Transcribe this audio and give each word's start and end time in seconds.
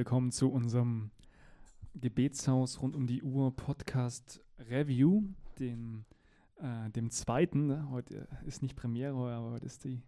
willkommen 0.00 0.32
zu 0.32 0.50
unserem 0.50 1.10
Gebetshaus 1.92 2.80
rund 2.80 2.96
um 2.96 3.06
die 3.06 3.22
Uhr 3.22 3.54
Podcast 3.54 4.42
Review, 4.70 5.24
dem, 5.58 6.06
äh, 6.56 6.88
dem 6.88 7.10
zweiten. 7.10 7.90
Heute 7.90 8.26
ist 8.46 8.62
nicht 8.62 8.76
Premiere, 8.76 9.30
aber 9.30 9.50
heute 9.50 9.66
ist 9.66 9.84
die, 9.84 10.00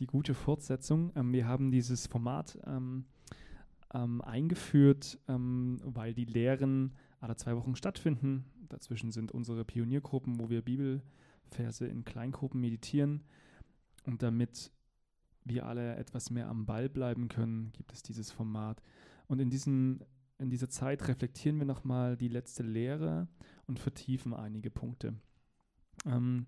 die 0.00 0.06
gute 0.08 0.34
Fortsetzung. 0.34 1.12
Ähm, 1.14 1.32
wir 1.32 1.46
haben 1.46 1.70
dieses 1.70 2.08
Format 2.08 2.58
ähm, 2.66 3.04
ähm, 3.94 4.20
eingeführt, 4.20 5.16
ähm, 5.28 5.78
weil 5.84 6.12
die 6.12 6.24
Lehren 6.24 6.96
alle 7.20 7.36
zwei 7.36 7.54
Wochen 7.54 7.76
stattfinden. 7.76 8.46
Dazwischen 8.68 9.12
sind 9.12 9.30
unsere 9.30 9.64
Pioniergruppen, 9.64 10.40
wo 10.40 10.50
wir 10.50 10.60
Bibelverse 10.60 11.86
in 11.86 12.04
Kleingruppen 12.04 12.60
meditieren. 12.60 13.22
Und 14.06 14.24
damit 14.24 14.72
wir 15.44 15.66
alle 15.66 15.94
etwas 15.94 16.30
mehr 16.30 16.48
am 16.48 16.66
Ball 16.66 16.88
bleiben 16.88 17.28
können, 17.28 17.70
gibt 17.74 17.92
es 17.92 18.02
dieses 18.02 18.32
Format. 18.32 18.82
Und 19.28 19.40
in, 19.40 19.50
diesen, 19.50 20.04
in 20.38 20.50
dieser 20.50 20.68
Zeit 20.68 21.06
reflektieren 21.08 21.58
wir 21.58 21.66
nochmal 21.66 22.16
die 22.16 22.28
letzte 22.28 22.62
Lehre 22.62 23.28
und 23.66 23.78
vertiefen 23.78 24.34
einige 24.34 24.70
Punkte. 24.70 25.14
Ähm, 26.04 26.46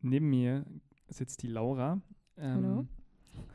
neben 0.00 0.28
mir 0.28 0.66
sitzt 1.08 1.42
die 1.42 1.48
Laura. 1.48 2.00
Ähm, 2.36 2.54
hallo. 2.54 2.86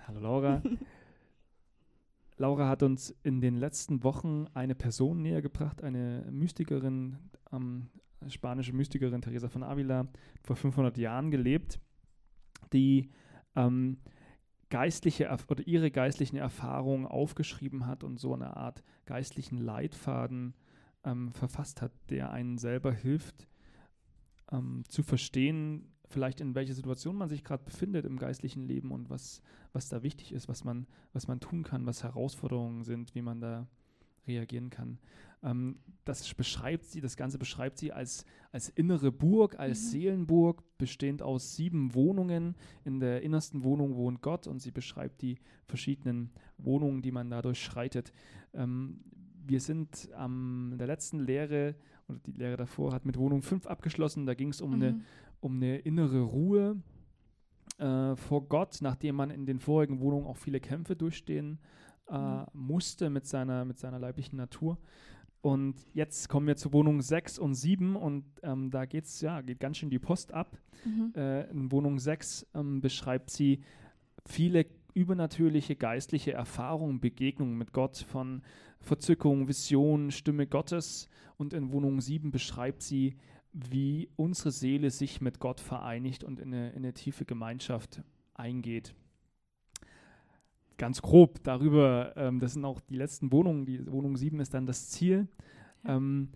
Hallo 0.07 0.19
Laura. 0.19 0.63
Laura 2.37 2.69
hat 2.69 2.83
uns 2.83 3.13
in 3.21 3.41
den 3.41 3.57
letzten 3.57 4.01
Wochen 4.03 4.47
eine 4.53 4.73
Person 4.73 5.21
näher 5.21 5.41
gebracht, 5.41 5.83
eine 5.83 6.25
Mystikerin, 6.31 7.17
ähm, 7.51 7.89
spanische 8.29 8.73
Mystikerin 8.73 9.21
Teresa 9.21 9.49
von 9.49 9.61
Avila, 9.61 10.07
vor 10.41 10.55
500 10.55 10.97
Jahren 10.97 11.31
gelebt, 11.31 11.79
die 12.71 13.09
ähm, 13.57 13.97
geistliche 14.70 15.30
oder 15.48 15.66
ihre 15.67 15.92
geistlichen 15.92 16.38
Erfahrungen 16.38 17.06
aufgeschrieben 17.06 17.88
hat 17.88 18.03
und 18.03 18.20
so 18.20 18.34
eine 18.34 18.56
Art 18.56 18.84
geistlichen 19.06 19.58
Leitfaden 19.58 20.53
ähm, 21.03 21.31
verfasst 21.34 21.81
hat, 21.81 21.92
der 22.09 22.31
einen 22.31 22.58
selber 22.58 22.92
hilft 22.92 23.47
ähm, 24.52 24.84
zu 24.88 25.03
verstehen, 25.03 25.92
vielleicht 26.06 26.42
in 26.42 26.56
welcher 26.56 26.73
Situation 26.73 27.16
man 27.16 27.30
sich 27.30 27.44
gerade 27.44 27.64
befindet 27.64 28.06
im 28.06 28.17
geistlichen 28.17 28.64
Leben 28.64 28.92
und 28.92 29.09
was, 29.09 29.42
was 29.73 29.90
da 29.90 30.03
wichtig 30.03 30.34
ist, 30.34 30.47
was 30.47 30.64
man, 30.64 30.88
was 31.14 31.28
man 31.28 31.40
tun 31.40 31.64
kann, 31.64 31.86
was 31.86 32.03
Herausforderungen 32.03 32.84
sind, 32.84 33.16
wie 33.16 33.22
man 33.22 33.42
da 33.42 33.67
reagieren 34.28 34.70
kann. 34.70 35.00
Ähm, 35.44 35.78
das 36.06 36.34
beschreibt 36.34 36.86
sie, 36.86 37.02
das 37.02 37.17
Ganze 37.17 37.38
beschreibt 37.38 37.78
sie 37.78 37.92
als, 37.92 38.25
als 38.52 38.70
innere 38.70 39.12
Burg, 39.12 39.59
als 39.59 39.84
mhm. 39.84 39.89
Seelenburg, 39.89 40.64
bestehend 40.78 41.22
aus 41.22 41.56
sieben 41.56 41.94
Wohnungen. 41.94 42.56
In 42.84 43.00
der 43.00 43.22
innersten 43.22 43.64
Wohnung 43.64 43.95
wohnt 43.95 44.22
Gott 44.22 44.47
und 44.47 44.59
sie 44.59 44.72
beschreibt 44.72 45.22
die 45.22 45.38
verschiedenen 45.66 46.31
Wohnungen, 46.58 47.02
die 47.02 47.12
man 47.12 47.30
dadurch 47.30 47.62
schreitet. 47.62 48.12
Ähm, 48.53 49.02
wir 49.45 49.59
sind 49.59 50.09
am 50.14 50.75
der 50.78 50.88
letzten 50.88 51.20
Lehre 51.20 51.75
oder 52.08 52.20
die 52.20 52.31
Lehre 52.31 52.58
davor 52.58 52.94
hat 52.94 53.06
mit 53.06 53.17
Wohnung 53.17 53.42
5 53.42 53.67
abgeschlossen. 53.67 54.25
Da 54.25 54.34
ging 54.34 54.50
es 54.50 54.62
um, 54.62 54.72
mhm. 54.72 54.75
eine, 54.75 55.02
um 55.40 55.56
eine 55.56 55.78
innere 55.78 56.22
Ruhe 56.22 56.81
äh, 57.78 58.16
vor 58.16 58.47
Gott, 58.50 58.80
nachdem 58.81 59.16
man 59.16 59.30
in 59.30 59.45
den 59.45 59.59
vorigen 59.59 60.00
Wohnungen 60.00 60.25
auch 60.25 60.38
viele 60.38 60.59
Kämpfe 60.59 60.95
durchstehen 60.95 61.59
äh, 62.09 62.17
mhm. 62.17 62.45
musste 62.53 63.09
mit 63.09 63.25
seiner, 63.25 63.65
mit 63.65 63.77
seiner 63.77 63.99
leiblichen 63.99 64.38
Natur. 64.38 64.77
Und 65.41 65.75
jetzt 65.93 66.27
kommen 66.27 66.47
wir 66.47 66.57
zu 66.57 66.73
Wohnung 66.73 67.01
6 67.01 67.39
und 67.39 67.55
7 67.55 67.95
und 67.95 68.25
ähm, 68.43 68.71
da 68.71 68.85
geht's, 68.85 69.21
ja, 69.21 69.41
geht 69.41 69.59
ganz 69.59 69.77
schön 69.77 69.89
die 69.89 69.99
Post 69.99 70.33
ab. 70.33 70.57
Mhm. 70.83 71.13
Äh, 71.16 71.50
in 71.50 71.72
Wohnung 71.72 71.97
6 71.97 72.47
ähm, 72.56 72.81
beschreibt 72.81 73.29
sie 73.29 73.61
viele 74.25 74.66
übernatürliche 74.94 75.78
geistliche 75.78 76.34
Erfahrungen, 76.34 77.00
Begegnungen 77.00 77.57
mit 77.57 77.72
Gott 77.72 77.97
von 77.97 78.41
Verzückung, 78.81 79.47
Vision, 79.47 80.11
Stimme 80.11 80.45
Gottes. 80.45 81.07
Und 81.38 81.53
in 81.53 81.72
Wohnung 81.72 82.01
7 82.01 82.31
beschreibt 82.31 82.81
sie, 82.81 83.16
wie 83.53 84.09
unsere 84.17 84.51
Seele 84.51 84.91
sich 84.91 85.22
mit 85.22 85.39
Gott 85.39 85.61
vereinigt 85.61 86.25
und 86.25 86.39
in 86.39 86.53
eine, 86.53 86.72
in 86.72 86.78
eine 86.78 86.94
tiefe 86.94 87.23
Gemeinschaft 87.23 88.01
eingeht 88.34 88.94
ganz 90.79 91.03
grob 91.03 91.44
darüber, 91.44 92.13
ähm, 92.16 92.40
das 92.40 92.53
sind 92.53 92.66
auch 92.66 92.79
die 92.79 92.95
letzten 92.95 93.31
Wohnungen, 93.31 93.66
die 93.66 93.85
Wohnung 93.91 94.17
7 94.17 94.40
ist 94.40 94.56
dann 94.56 94.66
das 94.66 94.90
Ziel. 94.90 95.28
Ja. 95.84 95.97
Ähm, 95.97 96.29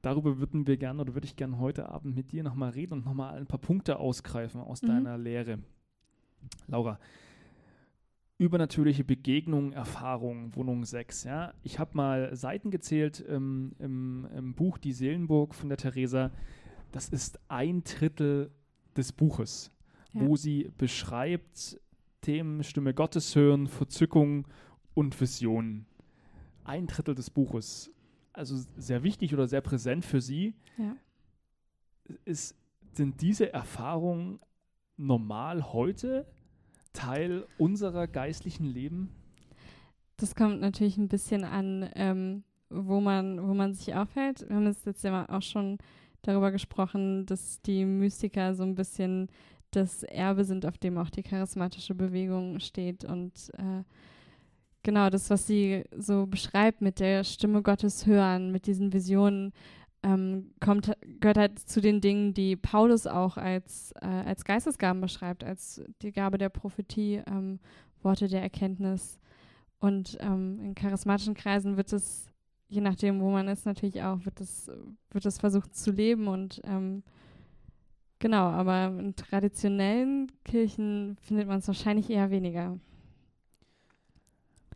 darüber 0.00 0.38
würden 0.38 0.66
wir 0.66 0.78
gerne 0.78 1.02
oder 1.02 1.14
würde 1.14 1.26
ich 1.26 1.36
gerne 1.36 1.58
heute 1.58 1.90
Abend 1.90 2.16
mit 2.16 2.32
dir 2.32 2.42
nochmal 2.42 2.70
reden 2.70 2.94
und 2.94 3.04
nochmal 3.04 3.36
ein 3.36 3.46
paar 3.46 3.58
Punkte 3.58 3.98
ausgreifen 3.98 4.62
aus 4.62 4.80
mhm. 4.80 4.86
deiner 4.86 5.18
Lehre. 5.18 5.58
Laura, 6.68 6.98
übernatürliche 8.38 9.04
Begegnungen, 9.04 9.72
Erfahrungen, 9.72 10.54
Wohnung 10.54 10.84
6. 10.84 11.24
Ja? 11.24 11.52
Ich 11.62 11.78
habe 11.78 11.96
mal 11.96 12.34
Seiten 12.36 12.70
gezählt 12.70 13.24
ähm, 13.28 13.72
im, 13.78 14.28
im 14.34 14.54
Buch 14.54 14.78
Die 14.78 14.92
Seelenburg 14.92 15.54
von 15.54 15.68
der 15.68 15.78
Theresa. 15.78 16.30
Das 16.92 17.08
ist 17.08 17.38
ein 17.48 17.82
Drittel 17.82 18.50
des 18.96 19.12
Buches, 19.12 19.72
ja. 20.12 20.20
wo 20.26 20.36
sie 20.36 20.70
beschreibt, 20.78 21.80
Themen 22.20 22.62
Stimme 22.64 22.94
Gottes 22.94 23.34
hören, 23.36 23.66
Verzückung 23.66 24.46
und 24.94 25.18
Visionen. 25.20 25.86
Ein 26.64 26.86
Drittel 26.86 27.14
des 27.14 27.30
Buches. 27.30 27.90
Also 28.32 28.56
sehr 28.76 29.02
wichtig 29.02 29.34
oder 29.34 29.46
sehr 29.46 29.60
präsent 29.60 30.04
für 30.04 30.20
Sie. 30.20 30.54
Ja. 30.76 30.96
Ist, 32.24 32.56
sind 32.92 33.20
diese 33.20 33.52
Erfahrungen 33.52 34.40
normal 34.96 35.72
heute 35.72 36.26
Teil 36.92 37.46
unserer 37.58 38.06
geistlichen 38.06 38.66
Leben? 38.66 39.10
Das 40.16 40.34
kommt 40.34 40.60
natürlich 40.60 40.98
ein 40.98 41.08
bisschen 41.08 41.44
an, 41.44 41.88
ähm, 41.94 42.42
wo, 42.70 43.00
man, 43.00 43.46
wo 43.46 43.54
man 43.54 43.74
sich 43.74 43.94
aufhält. 43.94 44.48
Wir 44.48 44.56
haben 44.56 44.66
jetzt 44.66 45.04
ja 45.04 45.28
auch 45.28 45.42
schon 45.42 45.78
darüber 46.22 46.50
gesprochen, 46.50 47.24
dass 47.26 47.62
die 47.62 47.84
Mystiker 47.84 48.54
so 48.54 48.64
ein 48.64 48.74
bisschen 48.74 49.28
das 49.70 50.02
Erbe 50.02 50.44
sind, 50.44 50.66
auf 50.66 50.78
dem 50.78 50.98
auch 50.98 51.10
die 51.10 51.22
charismatische 51.22 51.94
Bewegung 51.94 52.60
steht. 52.60 53.04
Und 53.04 53.50
äh, 53.58 53.82
genau 54.82 55.10
das, 55.10 55.30
was 55.30 55.46
sie 55.46 55.84
so 55.96 56.26
beschreibt 56.26 56.80
mit 56.80 57.00
der 57.00 57.24
Stimme 57.24 57.62
Gottes 57.62 58.06
hören, 58.06 58.52
mit 58.52 58.66
diesen 58.66 58.92
Visionen, 58.92 59.52
ähm, 60.02 60.52
kommt, 60.60 60.92
gehört 61.20 61.38
halt 61.38 61.58
zu 61.58 61.80
den 61.80 62.00
Dingen, 62.00 62.32
die 62.32 62.56
Paulus 62.56 63.06
auch 63.06 63.36
als, 63.36 63.92
äh, 64.00 64.06
als 64.06 64.44
Geistesgaben 64.44 65.00
beschreibt, 65.00 65.42
als 65.42 65.82
die 66.02 66.12
Gabe 66.12 66.38
der 66.38 66.50
Prophetie, 66.50 67.22
ähm, 67.26 67.58
Worte 68.02 68.28
der 68.28 68.42
Erkenntnis. 68.42 69.18
Und 69.80 70.16
ähm, 70.20 70.60
in 70.60 70.74
charismatischen 70.74 71.34
Kreisen 71.34 71.76
wird 71.76 71.92
es, 71.92 72.30
je 72.68 72.80
nachdem, 72.80 73.20
wo 73.20 73.30
man 73.30 73.48
ist, 73.48 73.66
natürlich 73.66 74.02
auch, 74.02 74.24
wird 74.24 74.40
es, 74.40 74.70
wird 75.10 75.26
es 75.26 75.38
versucht 75.38 75.74
zu 75.74 75.90
leben 75.90 76.28
und 76.28 76.60
ähm, 76.64 77.02
Genau, 78.20 78.48
aber 78.48 78.86
in 78.98 79.14
traditionellen 79.14 80.32
Kirchen 80.44 81.16
findet 81.20 81.46
man 81.46 81.58
es 81.58 81.68
wahrscheinlich 81.68 82.10
eher 82.10 82.30
weniger. 82.30 82.78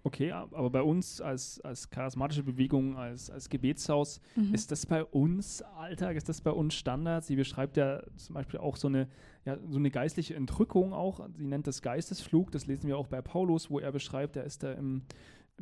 Okay, 0.04 0.32
aber 0.32 0.68
bei 0.68 0.82
uns 0.82 1.20
als, 1.20 1.60
als 1.60 1.88
charismatische 1.88 2.42
Bewegung, 2.42 2.96
als, 2.96 3.30
als 3.30 3.48
Gebetshaus, 3.48 4.20
mhm. 4.34 4.52
ist 4.52 4.72
das 4.72 4.84
bei 4.84 5.04
uns 5.04 5.62
Alltag, 5.62 6.16
ist 6.16 6.28
das 6.28 6.40
bei 6.40 6.50
uns 6.50 6.74
Standard? 6.74 7.24
Sie 7.24 7.36
beschreibt 7.36 7.76
ja 7.76 8.02
zum 8.16 8.34
Beispiel 8.34 8.58
auch 8.58 8.76
so 8.76 8.88
eine, 8.88 9.08
ja, 9.44 9.56
so 9.68 9.78
eine 9.78 9.92
geistliche 9.92 10.34
Entrückung 10.34 10.92
auch. 10.92 11.28
Sie 11.36 11.46
nennt 11.46 11.68
das 11.68 11.82
Geistesflug, 11.82 12.50
das 12.50 12.66
lesen 12.66 12.88
wir 12.88 12.98
auch 12.98 13.06
bei 13.06 13.22
Paulus, 13.22 13.70
wo 13.70 13.78
er 13.78 13.92
beschreibt, 13.92 14.34
er 14.34 14.42
ist 14.42 14.64
da 14.64 14.72
im, 14.72 15.02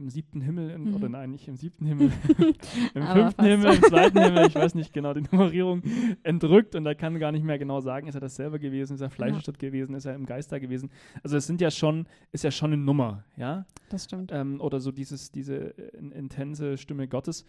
im 0.00 0.08
siebten 0.08 0.40
Himmel, 0.40 0.70
in, 0.70 0.84
mhm. 0.84 0.94
oder 0.94 1.08
nein, 1.08 1.30
nicht 1.30 1.46
im 1.46 1.56
siebten 1.56 1.86
Himmel, 1.86 2.10
im 2.94 3.02
fünften 3.06 3.44
Himmel, 3.44 3.74
im 3.74 3.82
zweiten 3.82 4.18
Himmel, 4.22 4.46
ich 4.46 4.54
weiß 4.54 4.74
nicht 4.74 4.92
genau 4.92 5.14
die 5.14 5.22
Nummerierung, 5.30 5.82
entrückt 6.22 6.74
und 6.74 6.86
er 6.86 6.94
kann 6.94 7.18
gar 7.18 7.32
nicht 7.32 7.44
mehr 7.44 7.58
genau 7.58 7.80
sagen, 7.80 8.08
ist 8.08 8.14
er 8.14 8.20
das 8.20 8.36
selber 8.36 8.58
gewesen, 8.58 8.94
ist 8.94 9.00
er 9.00 9.10
Fleischstadt 9.10 9.62
ja. 9.62 9.68
gewesen, 9.68 9.94
ist 9.94 10.06
er 10.06 10.14
im 10.14 10.26
Geist 10.26 10.50
da 10.50 10.58
gewesen. 10.58 10.90
Also 11.22 11.36
es 11.36 11.46
sind 11.46 11.60
ja 11.60 11.70
schon, 11.70 12.06
ist 12.32 12.44
ja 12.44 12.50
schon 12.50 12.72
eine 12.72 12.82
Nummer, 12.82 13.24
ja. 13.36 13.66
Das 13.90 14.04
stimmt. 14.04 14.30
Ähm, 14.32 14.60
oder 14.60 14.80
so 14.80 14.90
dieses, 14.90 15.30
diese 15.30 15.56
in, 15.56 16.12
intense 16.12 16.78
Stimme 16.78 17.06
Gottes. 17.06 17.44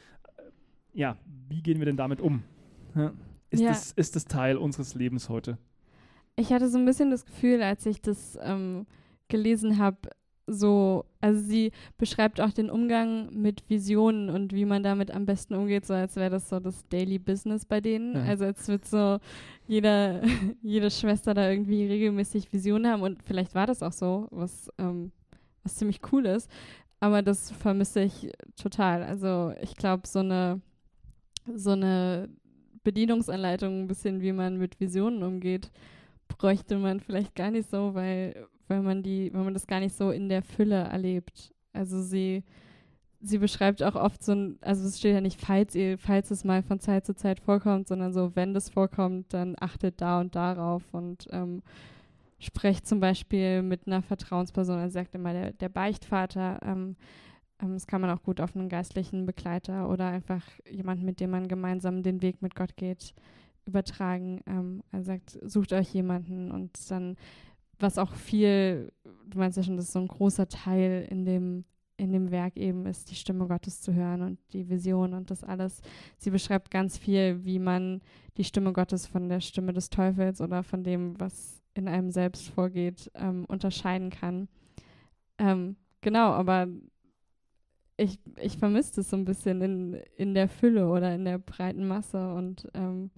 Ja, 0.94 1.18
wie 1.48 1.62
gehen 1.62 1.80
wir 1.80 1.86
denn 1.86 1.98
damit 1.98 2.20
um? 2.20 2.44
Ja. 2.96 3.14
Ist, 3.50 3.62
ja. 3.62 3.70
Das, 3.70 3.92
ist 3.92 4.16
das 4.16 4.26
Teil 4.26 4.58
unseres 4.58 4.96
Lebens 4.96 5.30
heute? 5.30 5.58
Ich 6.36 6.52
hatte 6.52 6.70
so 6.70 6.78
ein 6.78 6.86
bisschen 6.86 7.12
das 7.12 7.26
Gefühl, 7.26 7.62
als 7.62 7.86
ich 7.86 8.02
das 8.02 8.38
ähm, 8.42 8.86
gelesen 9.28 9.78
habe, 9.78 10.10
so, 10.52 11.06
also 11.20 11.40
sie 11.40 11.72
beschreibt 11.98 12.42
auch 12.42 12.52
den 12.52 12.70
Umgang 12.70 13.34
mit 13.34 13.70
Visionen 13.70 14.30
und 14.30 14.54
wie 14.54 14.66
man 14.66 14.84
damit 14.84 15.12
am 15.12 15.26
besten 15.26 15.56
umgeht, 15.56 15.86
so 15.86 15.94
als 15.94 16.16
wäre 16.16 16.30
das 16.30 16.50
so 16.50 16.60
das 16.60 16.88
Daily 16.90 17.20
Business 17.20 17.66
bei 17.66 17.82
denen. 17.82 18.16
Ja. 18.16 18.24
Also 18.24 18.46
als 18.46 18.68
wird 18.68 18.86
so 18.86 19.20
jeder, 19.68 20.22
jede 20.62 20.92
Schwester 20.92 21.34
da 21.34 21.50
irgendwie 21.50 21.86
regelmäßig 21.86 22.52
Visionen 22.52 22.92
haben 22.92 23.02
und 23.02 23.24
vielleicht 23.24 23.56
war 23.56 23.68
das 23.68 23.82
auch 23.84 23.94
so, 23.94 24.28
was, 24.32 24.70
ähm, 24.78 25.12
was 25.64 25.76
ziemlich 25.76 26.02
cool 26.12 26.26
ist. 26.26 26.50
Aber 27.00 27.22
das 27.22 27.52
vermisse 27.52 28.02
ich 28.02 28.32
total. 28.56 29.04
Also 29.04 29.54
ich 29.62 29.76
glaube, 29.76 30.08
so 30.08 30.20
eine, 30.20 30.62
so 31.56 31.72
eine 31.72 32.30
Bedienungsanleitung, 32.84 33.82
ein 33.82 33.88
bisschen 33.88 34.22
wie 34.22 34.32
man 34.32 34.58
mit 34.58 34.80
Visionen 34.80 35.24
umgeht, 35.24 35.72
bräuchte 36.28 36.78
man 36.78 37.00
vielleicht 37.00 37.36
gar 37.36 37.52
nicht 37.52 37.70
so, 37.70 37.94
weil 37.94 38.48
wenn 38.72 38.84
man 38.84 39.04
die, 39.04 39.32
wenn 39.34 39.44
man 39.44 39.54
das 39.54 39.68
gar 39.68 39.80
nicht 39.80 39.96
so 39.96 40.12
in 40.12 40.30
der 40.30 40.42
Fülle 40.42 40.76
erlebt. 40.76 41.54
Also 41.74 42.02
sie, 42.02 42.44
sie 43.22 43.38
beschreibt 43.38 43.84
auch 43.84 43.96
oft 43.96 44.24
so 44.24 44.34
ein, 44.34 44.58
also 44.62 44.88
es 44.88 45.00
steht 45.00 45.14
ja 45.14 45.22
nicht, 45.22 45.40
falls 45.40 45.76
ihr, 45.76 45.98
falls 45.98 46.32
es 46.32 46.44
mal 46.44 46.64
von 46.64 46.80
Zeit 46.80 47.06
zu 47.06 47.14
Zeit 47.14 47.40
vorkommt, 47.40 47.88
sondern 47.88 48.14
so, 48.14 48.36
wenn 48.36 48.54
das 48.54 48.70
vorkommt, 48.70 49.34
dann 49.34 49.56
achtet 49.60 50.02
da 50.02 50.20
und 50.20 50.36
darauf 50.36 50.84
und 50.94 51.28
ähm, 51.32 51.62
sprecht 52.40 52.88
zum 52.88 53.00
Beispiel 53.00 53.62
mit 53.62 53.86
einer 53.86 54.02
Vertrauensperson, 54.02 54.80
er 54.80 54.90
sagt 54.90 55.14
immer 55.14 55.34
der, 55.34 55.54
der 55.54 55.70
Beichtvater, 55.70 56.60
ähm, 56.64 56.96
ähm, 57.62 57.74
das 57.74 57.88
kann 57.88 58.02
man 58.02 58.10
auch 58.10 58.24
gut 58.24 58.42
auf 58.42 58.56
einen 58.56 58.70
geistlichen 58.70 59.26
Begleiter 59.26 59.90
oder 59.90 60.08
einfach 60.08 60.44
jemanden, 60.70 61.06
mit 61.06 61.20
dem 61.20 61.30
man 61.30 61.48
gemeinsam 61.48 62.04
den 62.04 62.22
Weg 62.22 62.42
mit 62.42 62.56
Gott 62.56 62.76
geht, 62.76 63.14
übertragen. 63.66 64.42
Ähm, 64.48 64.84
er 64.92 65.04
sagt, 65.04 65.38
sucht 65.44 65.74
euch 65.74 65.94
jemanden 65.94 66.52
und 66.52 66.72
dann, 66.90 67.16
was 67.82 67.98
auch 67.98 68.14
viel, 68.14 68.92
du 69.04 69.38
meinst 69.38 69.58
ja 69.58 69.64
schon, 69.64 69.78
das 69.78 69.86
ist 69.86 69.94
so 69.94 70.00
ein 70.00 70.08
großer 70.08 70.48
Teil 70.48 71.08
in 71.10 71.26
dem 71.26 71.66
in 72.02 72.12
dem 72.12 72.32
Werk 72.32 72.58
eben 72.58 72.88
ist, 72.88 73.12
die 73.12 73.16
Stimme 73.16 73.48
Gottes 73.48 73.80
zu 73.80 73.94
hören 73.94 74.24
und 74.24 74.40
die 74.54 74.68
Vision 74.70 75.14
und 75.14 75.30
das 75.30 75.44
alles. 75.44 75.82
Sie 76.18 76.32
beschreibt 76.32 76.72
ganz 76.72 76.98
viel, 76.98 77.46
wie 77.46 77.60
man 77.60 78.02
die 78.38 78.44
Stimme 78.44 78.74
Gottes 78.74 79.06
von 79.06 79.30
der 79.30 79.40
Stimme 79.40 79.72
des 79.72 79.92
Teufels 79.92 80.42
oder 80.42 80.64
von 80.64 80.84
dem, 80.84 81.20
was 81.20 81.62
in 81.76 81.88
einem 81.88 82.10
selbst 82.10 82.50
vorgeht, 82.50 83.12
ähm, 83.14 83.46
unterscheiden 83.46 84.10
kann. 84.10 84.48
Ähm, 85.38 85.76
genau, 86.02 86.32
aber 86.32 86.68
ich, 87.98 88.20
ich 88.42 88.58
vermisse 88.58 89.02
es 89.02 89.12
so 89.12 89.18
ein 89.18 89.26
bisschen 89.26 89.62
in, 89.62 89.94
in 90.18 90.34
der 90.34 90.50
Fülle 90.50 90.90
oder 90.90 91.14
in 91.14 91.24
der 91.24 91.38
breiten 91.38 91.88
Masse 91.88 92.34
und 92.34 92.68
ähm, 92.74 93.12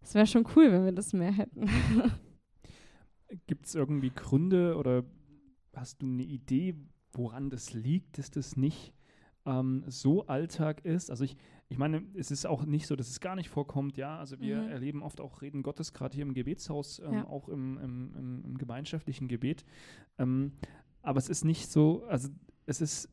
es 0.00 0.14
wäre 0.14 0.26
schon 0.26 0.46
cool, 0.56 0.72
wenn 0.72 0.86
wir 0.86 0.92
das 0.92 1.12
mehr 1.12 1.32
hätten. 1.32 1.68
Gibt 3.46 3.66
es 3.66 3.74
irgendwie 3.74 4.10
Gründe 4.10 4.76
oder 4.76 5.04
hast 5.74 6.02
du 6.02 6.06
eine 6.06 6.22
Idee, 6.22 6.74
woran 7.12 7.50
das 7.50 7.72
liegt, 7.72 8.18
dass 8.18 8.30
das 8.30 8.56
nicht 8.56 8.94
ähm, 9.46 9.84
so 9.86 10.26
Alltag 10.26 10.84
ist. 10.84 11.10
Also 11.10 11.24
ich, 11.24 11.36
ich 11.68 11.78
meine, 11.78 12.02
es 12.14 12.30
ist 12.30 12.46
auch 12.46 12.64
nicht 12.64 12.86
so, 12.86 12.96
dass 12.96 13.08
es 13.08 13.20
gar 13.20 13.36
nicht 13.36 13.48
vorkommt, 13.48 13.96
ja. 13.96 14.18
Also 14.18 14.40
wir 14.40 14.62
mhm. 14.62 14.68
erleben 14.68 15.02
oft 15.02 15.20
auch 15.20 15.40
Reden 15.42 15.62
Gottes, 15.62 15.92
gerade 15.92 16.14
hier 16.14 16.24
im 16.24 16.34
Gebetshaus, 16.34 17.00
ähm, 17.00 17.12
ja. 17.14 17.26
auch 17.26 17.48
im, 17.48 17.78
im, 17.78 18.14
im, 18.16 18.44
im, 18.44 18.58
gemeinschaftlichen 18.58 19.28
Gebet. 19.28 19.64
Ähm, 20.18 20.52
aber 21.02 21.18
es 21.18 21.28
ist 21.28 21.44
nicht 21.44 21.70
so, 21.70 22.04
also 22.04 22.28
es 22.66 22.80
ist 22.80 23.08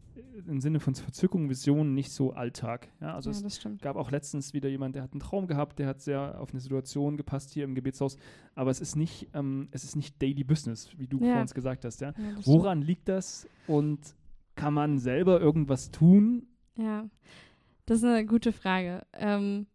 im 0.48 0.60
Sinne 0.60 0.80
von 0.80 0.96
Verzückung, 0.96 1.50
Vision 1.50 1.94
nicht 1.94 2.12
so 2.12 2.34
Alltag. 2.34 2.90
Ja, 3.00 3.14
also 3.16 3.32
ja, 3.32 3.46
es 3.46 3.62
gab 3.82 3.96
auch 3.96 4.12
letztens 4.12 4.54
wieder 4.54 4.68
jemand, 4.68 4.96
der 4.96 5.04
hat 5.04 5.14
einen 5.14 5.20
Traum 5.20 5.48
gehabt, 5.48 5.80
der 5.80 5.88
hat 5.88 6.02
sehr 6.02 6.40
auf 6.42 6.52
eine 6.52 6.60
Situation 6.60 7.18
gepasst 7.18 7.52
hier 7.52 7.64
im 7.64 7.76
Gebetshaus, 7.76 8.18
aber 8.56 8.72
es 8.72 8.82
ist 8.82 8.96
nicht, 8.96 9.30
ähm, 9.34 9.70
es 9.72 9.84
ist 9.84 9.96
nicht 9.96 10.22
Daily 10.22 10.44
Business, 10.44 10.90
wie 10.98 11.08
du 11.08 11.20
ja. 11.20 11.34
vor 11.34 11.42
uns 11.42 11.54
gesagt 11.54 11.86
hast. 11.86 12.02
Ja? 12.02 12.10
ja 12.10 12.36
Woran 12.46 12.80
stimmt. 12.80 12.88
liegt 12.88 13.10
das 13.10 13.48
und 13.68 14.00
kann 14.56 14.74
man 14.74 15.00
selber 15.00 15.40
irgendwas 15.40 15.92
tun? 15.92 16.48
Ja, 16.78 17.08
das 17.86 18.00
ist 18.00 18.06
eine 18.06 18.26
gute 18.26 18.52
Frage. 18.52 19.06
Ähm, 19.14 19.68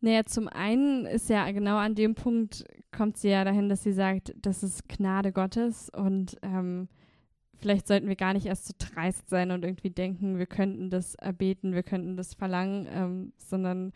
naja, 0.00 0.24
zum 0.24 0.48
einen 0.48 1.04
ist 1.06 1.28
ja 1.28 1.50
genau 1.50 1.76
an 1.76 1.94
dem 1.94 2.14
Punkt 2.14 2.64
kommt 2.92 3.16
sie 3.18 3.28
ja 3.28 3.44
dahin, 3.44 3.68
dass 3.68 3.82
sie 3.82 3.92
sagt, 3.92 4.34
das 4.40 4.62
ist 4.62 4.88
Gnade 4.88 5.32
Gottes 5.32 5.90
und 5.90 6.36
ähm, 6.42 6.88
vielleicht 7.58 7.86
sollten 7.86 8.08
wir 8.08 8.16
gar 8.16 8.32
nicht 8.32 8.46
erst 8.46 8.66
so 8.66 8.74
dreist 8.78 9.28
sein 9.28 9.50
und 9.50 9.64
irgendwie 9.64 9.90
denken, 9.90 10.38
wir 10.38 10.46
könnten 10.46 10.90
das 10.90 11.14
erbeten, 11.14 11.72
wir 11.72 11.82
könnten 11.82 12.16
das 12.16 12.34
verlangen, 12.34 12.86
ähm, 12.90 13.32
sondern 13.36 13.92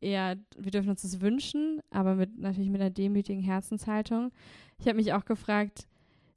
eher, 0.00 0.36
wir 0.56 0.70
dürfen 0.70 0.90
uns 0.90 1.02
das 1.02 1.20
wünschen, 1.20 1.80
aber 1.90 2.14
mit 2.14 2.38
natürlich 2.38 2.70
mit 2.70 2.80
einer 2.80 2.90
demütigen 2.90 3.42
Herzenshaltung. 3.42 4.32
Ich 4.78 4.86
habe 4.86 4.96
mich 4.96 5.12
auch 5.12 5.24
gefragt, 5.24 5.86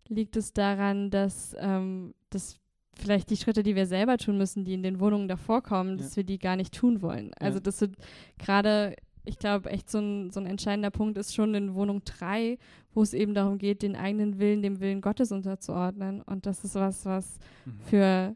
liegt 0.10 0.36
es 0.36 0.54
daran, 0.54 1.10
dass, 1.10 1.56
ähm, 1.60 2.14
dass 2.30 2.60
vielleicht 2.96 3.30
die 3.30 3.38
Schritte, 3.38 3.64
die 3.64 3.76
wir 3.76 3.86
selber 3.86 4.18
tun 4.18 4.38
müssen, 4.38 4.66
die 4.66 4.74
in 4.74 4.84
den 4.84 5.00
Wohnungen 5.00 5.28
davor 5.28 5.62
kommen, 5.64 5.98
ja. 5.98 6.04
dass 6.04 6.16
wir 6.16 6.24
die 6.24 6.40
gar 6.40 6.56
nicht 6.56 6.74
tun 6.74 7.02
wollen. 7.02 7.34
Also 7.40 7.58
ja. 7.58 7.62
das 7.62 7.90
gerade 8.38 8.96
ich 9.26 9.40
glaube, 9.40 9.70
echt 9.70 9.90
so 9.90 10.00
ein, 10.00 10.32
so 10.32 10.40
ein 10.40 10.46
entscheidender 10.46 10.92
Punkt 10.92 11.18
ist 11.18 11.34
schon 11.34 11.56
in 11.56 11.76
Wohnung 11.76 12.04
3, 12.04 12.58
wo 12.94 13.02
es 13.02 13.14
eben 13.14 13.34
darum 13.34 13.58
geht, 13.58 13.82
den 13.82 13.96
eigenen 13.96 14.40
Willen 14.40 14.62
dem 14.62 14.80
Willen 14.80 15.02
Gottes 15.02 15.32
unterzuordnen. 15.32 16.22
Und 16.22 16.46
das 16.46 16.64
ist 16.64 16.76
was, 16.76 17.06
was 17.06 17.40
mhm. 17.66 17.80
für 17.80 18.36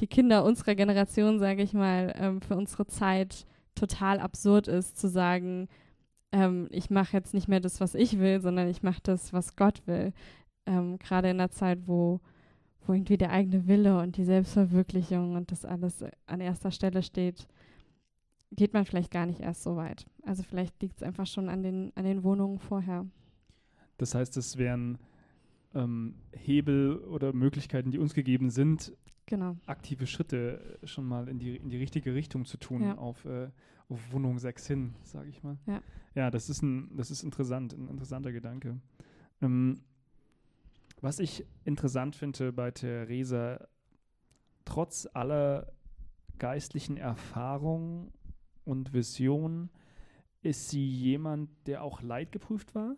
die 0.00 0.06
Kinder 0.06 0.44
unserer 0.44 0.74
Generation, 0.74 1.38
sage 1.38 1.62
ich 1.62 1.72
mal, 1.72 2.12
ähm, 2.16 2.40
für 2.42 2.56
unsere 2.56 2.86
Zeit 2.86 3.46
total 3.74 4.20
absurd 4.20 4.68
ist, 4.68 4.98
zu 4.98 5.08
sagen, 5.08 5.68
ähm, 6.32 6.68
ich 6.70 6.90
mache 6.90 7.16
jetzt 7.16 7.32
nicht 7.32 7.48
mehr 7.48 7.60
das, 7.60 7.80
was 7.80 7.94
ich 7.94 8.18
will, 8.18 8.40
sondern 8.40 8.68
ich 8.68 8.82
mache 8.82 9.00
das, 9.02 9.32
was 9.32 9.56
Gott 9.56 9.86
will. 9.86 10.12
Ähm, 10.66 10.98
Gerade 10.98 11.30
in 11.30 11.40
einer 11.40 11.50
Zeit, 11.50 11.86
wo, 11.86 12.20
wo 12.86 12.92
irgendwie 12.92 13.16
der 13.16 13.30
eigene 13.30 13.66
Wille 13.66 13.98
und 13.98 14.16
die 14.16 14.24
Selbstverwirklichung 14.24 15.34
und 15.34 15.50
das 15.50 15.64
alles 15.64 16.04
an 16.26 16.40
erster 16.40 16.70
Stelle 16.70 17.02
steht 17.02 17.46
geht 18.52 18.72
man 18.72 18.84
vielleicht 18.84 19.10
gar 19.10 19.26
nicht 19.26 19.40
erst 19.40 19.62
so 19.62 19.76
weit. 19.76 20.06
Also 20.22 20.42
vielleicht 20.42 20.80
liegt 20.82 20.96
es 20.96 21.02
einfach 21.02 21.26
schon 21.26 21.48
an 21.48 21.62
den, 21.62 21.92
an 21.96 22.04
den 22.04 22.22
Wohnungen 22.22 22.58
vorher. 22.58 23.06
Das 23.98 24.14
heißt, 24.14 24.36
es 24.36 24.56
wären 24.56 24.98
ähm, 25.74 26.14
Hebel 26.32 26.96
oder 26.96 27.32
Möglichkeiten, 27.32 27.90
die 27.90 27.98
uns 27.98 28.14
gegeben 28.14 28.50
sind, 28.50 28.92
genau. 29.26 29.56
aktive 29.66 30.06
Schritte 30.06 30.78
schon 30.84 31.06
mal 31.06 31.28
in 31.28 31.38
die, 31.38 31.56
in 31.56 31.70
die 31.70 31.76
richtige 31.76 32.14
Richtung 32.14 32.44
zu 32.44 32.56
tun, 32.56 32.82
ja. 32.82 32.98
auf, 32.98 33.24
äh, 33.24 33.48
auf 33.88 34.12
Wohnung 34.12 34.38
6 34.38 34.66
hin, 34.66 34.94
sage 35.02 35.28
ich 35.28 35.42
mal. 35.42 35.58
Ja, 35.66 35.80
ja 36.14 36.30
das, 36.30 36.48
ist 36.48 36.62
ein, 36.62 36.96
das 36.96 37.10
ist 37.10 37.22
interessant, 37.22 37.72
ein 37.72 37.88
interessanter 37.88 38.32
Gedanke. 38.32 38.80
Ähm, 39.42 39.80
was 41.00 41.18
ich 41.18 41.44
interessant 41.64 42.16
finde 42.16 42.52
bei 42.52 42.70
Theresa, 42.70 43.66
trotz 44.64 45.08
aller 45.12 45.72
geistlichen 46.38 46.96
Erfahrung 46.96 48.12
und 48.66 48.92
Vision 48.92 49.70
ist 50.42 50.68
sie 50.68 50.86
jemand, 50.86 51.50
der 51.66 51.82
auch 51.82 52.02
leidgeprüft 52.02 52.74
war, 52.74 52.96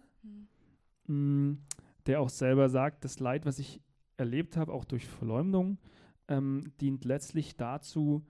mhm. 1.06 1.58
der 2.06 2.20
auch 2.20 2.28
selber 2.28 2.68
sagt, 2.68 3.04
das 3.04 3.20
Leid, 3.20 3.46
was 3.46 3.58
ich 3.58 3.80
erlebt 4.16 4.56
habe, 4.56 4.72
auch 4.72 4.84
durch 4.84 5.06
Verleumdung, 5.06 5.78
ähm, 6.26 6.72
dient 6.80 7.04
letztlich 7.04 7.56
dazu, 7.56 8.26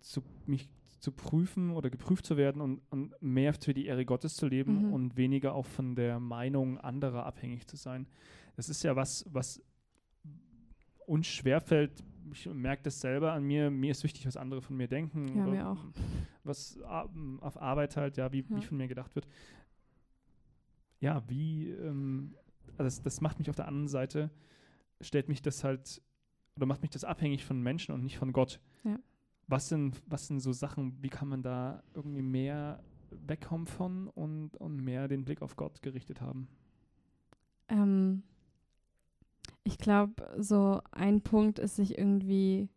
zu, 0.00 0.22
mich 0.46 0.68
zu 0.98 1.12
prüfen 1.12 1.70
oder 1.70 1.90
geprüft 1.90 2.26
zu 2.26 2.36
werden 2.36 2.60
und, 2.60 2.80
und 2.90 3.14
mehr 3.20 3.54
für 3.54 3.74
die 3.74 3.86
Ehre 3.86 4.04
Gottes 4.04 4.36
zu 4.36 4.46
leben 4.46 4.86
mhm. 4.86 4.92
und 4.92 5.16
weniger 5.16 5.54
auch 5.54 5.66
von 5.66 5.94
der 5.94 6.18
Meinung 6.18 6.78
anderer 6.78 7.26
abhängig 7.26 7.66
zu 7.66 7.76
sein. 7.76 8.06
Das 8.56 8.68
ist 8.68 8.82
ja 8.82 8.96
was, 8.96 9.24
was 9.30 9.62
uns 11.06 11.26
schwerfällt, 11.26 12.02
ich 12.34 12.46
merke 12.52 12.82
das 12.82 13.00
selber 13.00 13.32
an 13.32 13.44
mir, 13.44 13.70
mir 13.70 13.92
ist 13.92 14.02
wichtig, 14.02 14.26
was 14.26 14.36
andere 14.36 14.60
von 14.60 14.76
mir 14.76 14.88
denken. 14.88 15.28
Ja, 15.36 15.46
mir 15.46 15.68
auch. 15.68 15.84
Was 16.42 16.78
auf 16.82 17.60
Arbeit 17.60 17.96
halt, 17.96 18.16
ja, 18.16 18.32
wie, 18.32 18.40
ja. 18.40 18.56
wie 18.56 18.62
von 18.62 18.76
mir 18.76 18.88
gedacht 18.88 19.14
wird. 19.14 19.26
Ja, 21.00 21.22
wie, 21.28 21.70
ähm, 21.70 22.34
also 22.72 22.84
das, 22.84 23.02
das 23.02 23.20
macht 23.20 23.38
mich 23.38 23.50
auf 23.50 23.56
der 23.56 23.68
anderen 23.68 23.88
Seite, 23.88 24.30
stellt 25.00 25.28
mich 25.28 25.42
das 25.42 25.64
halt, 25.64 26.02
oder 26.56 26.66
macht 26.66 26.82
mich 26.82 26.90
das 26.90 27.04
abhängig 27.04 27.44
von 27.44 27.62
Menschen 27.62 27.94
und 27.94 28.02
nicht 28.02 28.18
von 28.18 28.32
Gott. 28.32 28.60
Ja. 28.82 28.98
Was 29.46 29.68
sind, 29.68 30.02
was 30.06 30.26
sind 30.26 30.40
so 30.40 30.52
Sachen, 30.52 31.02
wie 31.02 31.10
kann 31.10 31.28
man 31.28 31.42
da 31.42 31.82
irgendwie 31.94 32.22
mehr 32.22 32.82
wegkommen 33.10 33.66
von 33.66 34.08
und, 34.08 34.56
und 34.56 34.76
mehr 34.76 35.06
den 35.06 35.24
Blick 35.24 35.42
auf 35.42 35.56
Gott 35.56 35.82
gerichtet 35.82 36.20
haben? 36.20 36.48
Ähm, 37.68 38.22
ich 39.64 39.78
glaube, 39.78 40.14
so 40.38 40.80
ein 40.92 41.22
Punkt 41.22 41.58
ist, 41.58 41.76
sich 41.76 41.98
irgendwie 41.98 42.68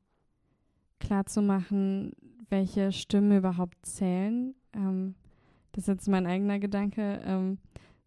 klar 0.99 1.25
zu 1.25 1.41
machen, 1.41 2.13
welche 2.49 2.91
Stimmen 2.91 3.37
überhaupt 3.37 3.85
zählen. 3.85 4.55
Ähm, 4.73 5.15
das 5.73 5.83
ist 5.83 5.87
jetzt 5.87 6.07
mein 6.07 6.25
eigener 6.25 6.59
Gedanke. 6.59 7.21
Ähm, 7.25 7.59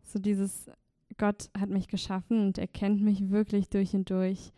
so 0.03 0.19
dieses, 0.19 0.71
Gott 1.19 1.51
hat 1.59 1.69
mich 1.69 1.89
geschaffen 1.89 2.41
und 2.47 2.59
er 2.59 2.67
kennt 2.67 3.03
mich 3.03 3.31
wirklich 3.31 3.69
durch 3.69 3.95
und 3.95 4.11
durch. 4.11 4.53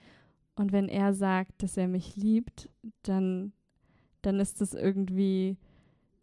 Und 0.54 0.72
wenn 0.72 0.88
er 0.88 1.12
sagt, 1.14 1.62
dass 1.62 1.76
er 1.76 1.88
mich 1.88 2.16
liebt, 2.16 2.68
dann, 3.02 3.52
dann 4.22 4.38
ist 4.38 4.60
das 4.60 4.74
irgendwie 4.74 5.56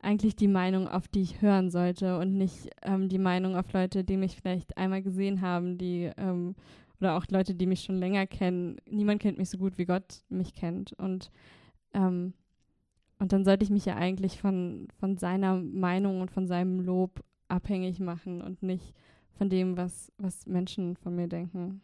eigentlich 0.02 0.36
die 0.36 0.48
Meinung, 0.48 0.88
auf 0.88 1.10
die 1.10 1.22
ich 1.22 1.42
hören 1.42 1.70
sollte 1.70 2.18
und 2.18 2.38
nicht 2.38 2.70
ähm, 2.84 3.10
die 3.10 3.20
Meinung 3.20 3.58
auf 3.58 3.74
Leute, 3.74 4.06
die 4.06 4.16
mich 4.16 4.38
vielleicht 4.38 4.78
einmal 4.78 5.02
gesehen 5.02 5.42
haben, 5.42 5.78
die 5.78 6.10
ähm, 6.16 6.56
oder 7.00 7.16
auch 7.16 7.26
Leute, 7.30 7.56
die 7.56 7.66
mich 7.66 7.82
schon 7.82 7.98
länger 7.98 8.28
kennen, 8.28 8.78
niemand 8.86 9.22
kennt 9.22 9.38
mich 9.38 9.50
so 9.50 9.58
gut, 9.58 9.78
wie 9.78 9.86
Gott 9.86 10.24
mich 10.30 10.54
kennt. 10.54 10.94
Und, 10.94 11.32
ähm, 11.94 12.34
und 13.20 13.32
dann 13.32 13.46
sollte 13.46 13.64
ich 13.64 13.70
mich 13.70 13.86
ja 13.86 13.96
eigentlich 13.96 14.40
von, 14.40 14.88
von 15.00 15.18
seiner 15.18 15.56
Meinung 15.56 16.22
und 16.22 16.32
von 16.32 16.48
seinem 16.48 16.80
Lob 16.80 17.24
abhängig 17.48 18.00
machen 18.00 18.42
und 18.42 18.62
nicht 18.64 18.94
von 19.32 19.50
dem, 19.50 19.78
was, 19.78 20.12
was 20.18 20.46
Menschen 20.46 20.96
von 20.98 21.16
mir 21.16 21.28
denken. 21.28 21.82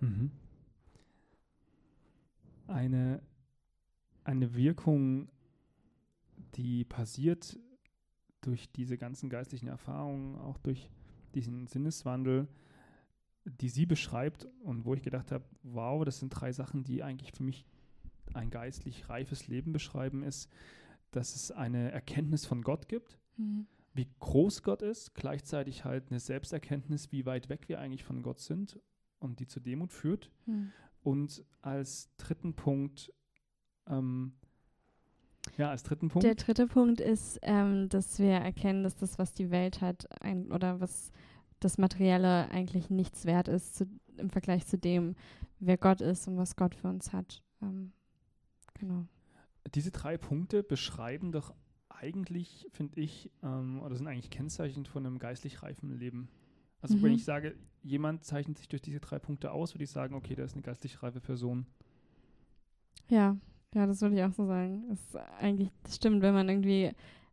Mhm. 0.00 0.30
Eine, 2.66 3.22
eine 4.24 4.54
Wirkung, 4.54 5.28
die 6.56 6.84
passiert 6.84 7.58
durch 8.42 8.70
diese 8.70 8.98
ganzen 8.98 9.30
geistlichen 9.30 9.68
Erfahrungen, 9.68 10.36
auch 10.36 10.58
durch 10.58 10.90
diesen 11.36 11.68
Sinneswandel 11.68 12.48
die 13.46 13.68
sie 13.68 13.86
beschreibt 13.86 14.48
und 14.62 14.84
wo 14.84 14.94
ich 14.94 15.02
gedacht 15.02 15.30
habe, 15.32 15.44
wow, 15.62 16.04
das 16.04 16.18
sind 16.18 16.30
drei 16.30 16.52
Sachen, 16.52 16.84
die 16.84 17.02
eigentlich 17.02 17.32
für 17.32 17.44
mich 17.44 17.64
ein 18.34 18.50
geistlich 18.50 19.08
reifes 19.08 19.46
Leben 19.46 19.72
beschreiben, 19.72 20.22
ist, 20.22 20.50
dass 21.12 21.34
es 21.34 21.52
eine 21.52 21.92
Erkenntnis 21.92 22.44
von 22.44 22.62
Gott 22.62 22.88
gibt, 22.88 23.18
mhm. 23.36 23.66
wie 23.94 24.08
groß 24.18 24.62
Gott 24.62 24.82
ist, 24.82 25.14
gleichzeitig 25.14 25.84
halt 25.84 26.10
eine 26.10 26.20
Selbsterkenntnis, 26.20 27.12
wie 27.12 27.24
weit 27.24 27.48
weg 27.48 27.68
wir 27.68 27.78
eigentlich 27.78 28.04
von 28.04 28.22
Gott 28.22 28.40
sind 28.40 28.80
und 29.20 29.38
die 29.38 29.46
zur 29.46 29.62
Demut 29.62 29.92
führt. 29.92 30.30
Mhm. 30.46 30.72
Und 31.02 31.44
als 31.62 32.10
dritten 32.16 32.54
Punkt, 32.54 33.12
ähm, 33.86 34.34
ja, 35.56 35.70
als 35.70 35.82
dritten 35.82 36.08
Punkt. 36.08 36.24
Der 36.24 36.34
dritte 36.34 36.66
Punkt 36.66 37.00
ist, 37.00 37.38
ähm, 37.42 37.88
dass 37.88 38.18
wir 38.18 38.32
erkennen, 38.32 38.82
dass 38.82 38.96
das, 38.96 39.18
was 39.18 39.32
die 39.32 39.50
Welt 39.50 39.80
hat, 39.80 40.06
ein, 40.22 40.52
oder 40.52 40.80
was 40.80 41.12
das 41.60 41.78
Materielle 41.78 42.50
eigentlich 42.50 42.90
nichts 42.90 43.24
wert 43.24 43.48
ist 43.48 43.76
zu, 43.76 43.86
im 44.18 44.30
Vergleich 44.30 44.66
zu 44.66 44.78
dem, 44.78 45.14
wer 45.58 45.78
Gott 45.78 46.00
ist 46.00 46.28
und 46.28 46.36
was 46.36 46.56
Gott 46.56 46.74
für 46.74 46.88
uns 46.88 47.12
hat. 47.12 47.42
Ähm, 47.62 47.92
genau. 48.74 49.06
Diese 49.74 49.90
drei 49.90 50.16
Punkte 50.16 50.62
beschreiben 50.62 51.32
doch 51.32 51.54
eigentlich, 51.88 52.68
finde 52.72 53.00
ich, 53.00 53.30
ähm, 53.42 53.80
oder 53.82 53.96
sind 53.96 54.06
eigentlich 54.06 54.30
Kennzeichen 54.30 54.84
von 54.84 55.06
einem 55.06 55.18
geistlich 55.18 55.62
reifen 55.62 55.90
Leben. 55.90 56.28
Also 56.82 56.96
mhm. 56.96 57.02
wenn 57.02 57.12
ich 57.12 57.24
sage, 57.24 57.56
jemand 57.82 58.24
zeichnet 58.24 58.58
sich 58.58 58.68
durch 58.68 58.82
diese 58.82 59.00
drei 59.00 59.18
Punkte 59.18 59.50
aus, 59.50 59.74
würde 59.74 59.84
ich 59.84 59.90
sagen, 59.90 60.14
okay, 60.14 60.34
der 60.34 60.44
ist 60.44 60.52
eine 60.52 60.62
geistlich 60.62 61.02
reife 61.02 61.20
Person. 61.20 61.66
Ja, 63.08 63.36
ja, 63.76 63.86
das 63.86 64.00
würde 64.00 64.16
ich 64.16 64.22
auch 64.24 64.32
so 64.32 64.46
sagen. 64.46 64.84
Ist 64.90 65.16
eigentlich, 65.38 65.70
das 65.82 65.96
stimmt, 65.96 66.22
wenn 66.22 66.32
man 66.32 66.48
irgendwie 66.48 66.92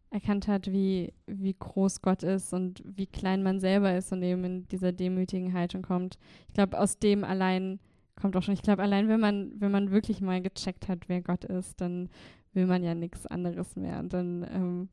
erkannt 0.10 0.50
hat, 0.50 0.70
wie, 0.70 1.14
wie 1.26 1.56
groß 1.58 2.02
Gott 2.02 2.22
ist 2.22 2.54
und 2.54 2.84
wie 2.86 3.08
klein 3.08 3.44
man 3.44 3.62
selber 3.62 3.96
ist 3.96 4.12
und 4.12 4.22
eben 4.24 4.44
in 4.44 4.68
dieser 4.68 4.92
demütigen 4.92 5.54
Haltung 5.54 5.84
kommt. 5.84 6.20
Ich 6.50 6.54
glaube, 6.54 6.78
aus 6.78 7.00
dem 7.00 7.24
allein 7.24 7.80
kommt 8.20 8.36
auch 8.36 8.44
schon. 8.44 8.54
Ich 8.54 8.62
glaube, 8.62 8.84
allein 8.84 9.08
wenn 9.08 9.22
man, 9.22 9.54
wenn 9.60 9.72
man 9.72 9.92
wirklich 9.92 10.20
mal 10.20 10.42
gecheckt 10.42 10.90
hat, 10.90 11.08
wer 11.08 11.22
Gott 11.22 11.46
ist, 11.46 11.80
dann 11.80 12.10
will 12.52 12.66
man 12.66 12.84
ja 12.84 12.94
nichts 12.94 13.26
anderes 13.26 13.78
mehr. 13.78 14.00
Und 14.00 14.12
dann, 14.12 14.46
ähm, 14.54 14.90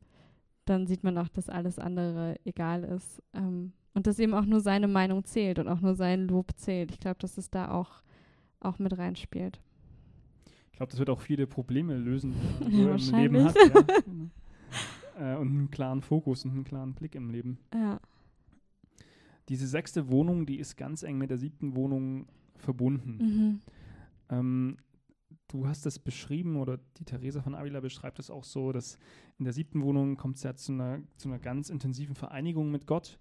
dann 0.67 0.87
sieht 0.87 1.03
man 1.03 1.19
auch, 1.19 1.29
dass 1.29 1.49
alles 1.49 1.81
andere 1.81 2.37
egal 2.45 2.85
ist. 2.85 3.21
Ähm, 3.35 3.73
und 3.93 4.07
dass 4.07 4.21
eben 4.21 4.35
auch 4.35 4.47
nur 4.47 4.61
seine 4.61 4.87
Meinung 4.87 5.25
zählt 5.25 5.59
und 5.59 5.67
auch 5.67 5.81
nur 5.81 5.97
sein 5.97 6.29
Lob 6.29 6.53
zählt. 6.55 6.93
Ich 6.93 7.01
glaube, 7.01 7.19
dass 7.19 7.37
es 7.39 7.51
da 7.51 7.73
auch, 7.73 8.05
auch 8.61 8.79
mit 8.79 8.97
reinspielt. 8.97 9.61
Ich 10.81 10.83
glaube, 10.83 10.93
das 10.93 10.99
wird 10.99 11.11
auch 11.11 11.21
viele 11.21 11.47
Probleme 11.47 11.95
lösen, 11.95 12.35
die 12.67 12.85
man 12.85 12.99
im 12.99 13.15
Leben 13.15 13.45
hat. 13.45 13.55
Ja. 15.19 15.35
äh, 15.35 15.39
und 15.39 15.49
einen 15.49 15.71
klaren 15.71 16.01
Fokus 16.01 16.47
und 16.47 16.53
einen 16.53 16.65
klaren 16.65 16.95
Blick 16.95 17.15
im 17.15 17.29
Leben. 17.29 17.59
Ja. 17.75 18.01
Diese 19.51 19.67
sechste 19.67 20.09
Wohnung, 20.09 20.47
die 20.47 20.59
ist 20.59 20.79
ganz 20.79 21.03
eng 21.03 21.19
mit 21.19 21.29
der 21.29 21.37
siebten 21.37 21.77
Wohnung 21.77 22.29
verbunden. 22.57 23.19
Mhm. 23.19 23.61
Ähm, 24.31 24.77
du 25.49 25.69
hast 25.69 25.85
das 25.85 25.99
beschrieben 25.99 26.57
oder 26.57 26.79
die 26.97 27.05
Theresa 27.05 27.43
von 27.43 27.55
Avila 27.55 27.81
beschreibt 27.81 28.19
es 28.19 28.31
auch 28.31 28.45
so, 28.45 28.73
dass 28.73 28.97
in 29.39 29.45
der 29.45 29.53
siebten 29.53 29.83
Wohnung 29.83 30.17
kommt 30.17 30.37
es 30.37 30.45
ja 30.45 30.55
zu 30.55 30.73
einer, 30.73 31.03
zu 31.19 31.29
einer 31.29 31.39
ganz 31.39 31.69
intensiven 31.69 32.15
Vereinigung 32.15 32.71
mit 32.71 32.87
Gott. 32.87 33.19